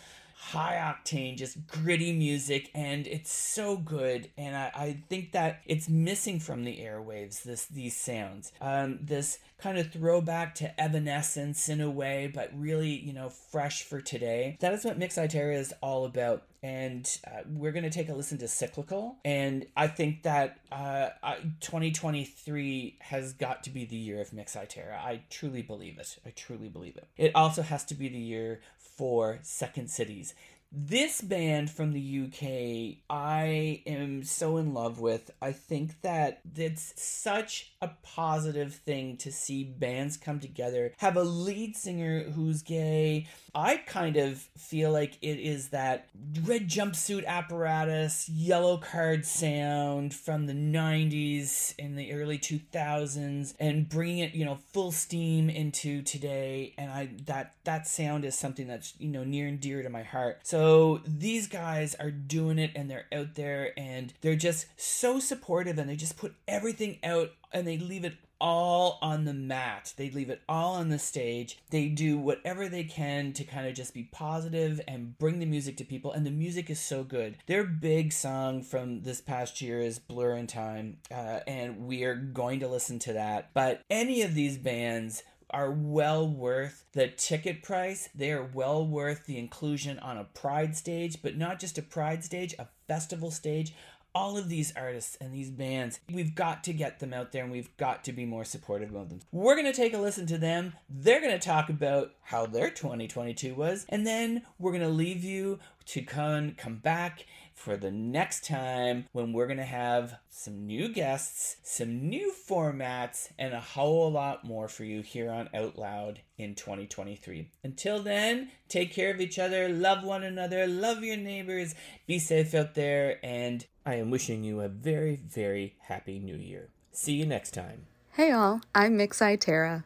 [0.52, 4.30] high octane, just gritty music, and it's so good.
[4.38, 8.52] And I, I think that it's missing from the airwaves this these sounds.
[8.62, 13.84] Um, this kind of throwback to Evanescence in a way, but really, you know, fresh
[13.84, 14.58] for today.
[14.60, 16.44] That is what Mix Itera is all about.
[16.62, 19.18] And uh, we're going to take a listen to Cyclical.
[19.24, 24.56] And I think that uh, I, 2023 has got to be the year of Mix
[24.56, 24.94] Itera.
[24.96, 26.18] I truly believe it.
[26.26, 27.08] I truly believe it.
[27.18, 28.62] It also has to be the year
[28.96, 30.34] for Second Cities.
[30.78, 35.32] This band from the UK, I am so in love with.
[35.42, 41.24] I think that it's such a positive thing to see bands come together, have a
[41.24, 43.28] lead singer who's gay.
[43.54, 46.10] I kind of feel like it is that
[46.44, 54.36] red jumpsuit apparatus, Yellowcard sound from the 90s and the early 2000s and bringing it,
[54.36, 59.08] you know, full steam into today and I that that sound is something that's, you
[59.08, 60.40] know, near and dear to my heart.
[60.44, 60.65] So
[61.06, 65.90] these guys are doing it and they're out there and they're just so supportive and
[65.90, 69.94] they just put everything out and they leave it all on the mat.
[69.98, 71.58] They leave it all on the stage.
[71.70, 75.78] They do whatever they can to kind of just be positive and bring the music
[75.78, 76.12] to people.
[76.12, 77.38] And the music is so good.
[77.48, 82.16] Their big song from this past year is Blur in Time, uh, and we are
[82.16, 83.52] going to listen to that.
[83.54, 88.10] But any of these bands are well worth the ticket price.
[88.16, 92.24] They are well worth the inclusion on a pride stage, but not just a pride
[92.24, 93.74] stage, a festival stage.
[94.14, 97.52] All of these artists and these bands, we've got to get them out there and
[97.52, 99.20] we've got to be more supportive of them.
[99.34, 100.74] We're going to take a listen to them.
[100.90, 105.26] They're going to talk about how their 2022 was, and then we're going to leave
[105.26, 107.26] you to come, come back
[107.56, 113.30] for the next time when we're going to have some new guests, some new formats,
[113.40, 117.50] and a whole lot more for you here on Out Loud in 2023.
[117.64, 121.74] Until then, take care of each other, love one another, love your neighbors,
[122.06, 126.70] be safe out there, and I am wishing you a very, very happy new year.
[126.92, 127.88] See you next time.
[128.12, 129.86] Hey all, I'm Mix Itera.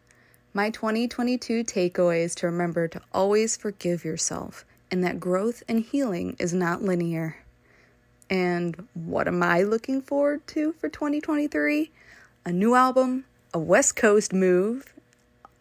[0.54, 6.36] My 2022 takeaway is to remember to always forgive yourself and that growth and healing
[6.40, 7.38] is not linear.
[8.30, 11.92] And what am I looking forward to for 2023?
[12.46, 14.94] A new album, a West Coast move,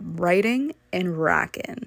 [0.01, 1.87] writing and rocking.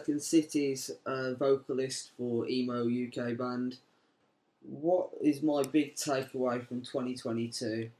[0.00, 3.76] Second Cities, uh, vocalist for Emo UK band.
[4.62, 7.90] What is my big takeaway from 2022?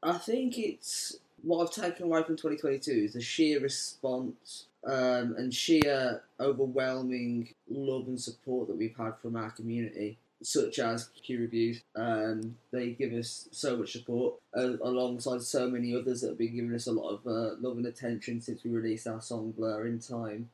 [0.00, 5.52] I think it's what I've taken away from 2022 is the sheer response um, and
[5.52, 11.82] sheer overwhelming love and support that we've had from our community, such as Q Reviews.
[11.96, 16.54] Um, they give us so much support uh, alongside so many others that have been
[16.54, 19.88] giving us a lot of uh, love and attention since we released our song Blur
[19.88, 20.50] in Time.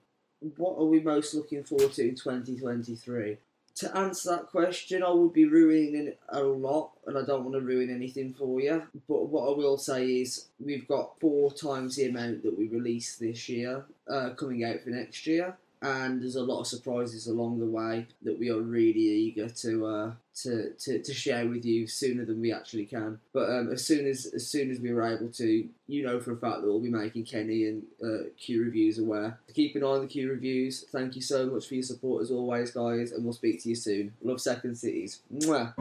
[0.57, 3.39] What are we most looking forward to in 2023?
[3.77, 7.61] To answer that question, I would be ruining a lot, and I don't want to
[7.61, 8.83] ruin anything for you.
[9.09, 13.19] But what I will say is, we've got four times the amount that we released
[13.19, 17.59] this year uh, coming out for next year, and there's a lot of surprises along
[17.59, 20.13] the way that we are really eager to uh,
[20.43, 23.21] to, to, to share with you sooner than we actually can.
[23.33, 26.33] But um, as soon as as soon as we were able to, you know for
[26.33, 29.39] a fact that we'll be making Kenny and uh, Q reviews aware.
[29.53, 30.87] Keep an eye on the Q reviews.
[30.91, 33.77] Thank you so much for your support as always, guys, and we'll speak to you
[33.77, 34.15] soon.
[34.23, 35.21] Love Second Cities.
[35.33, 35.75] Mwah.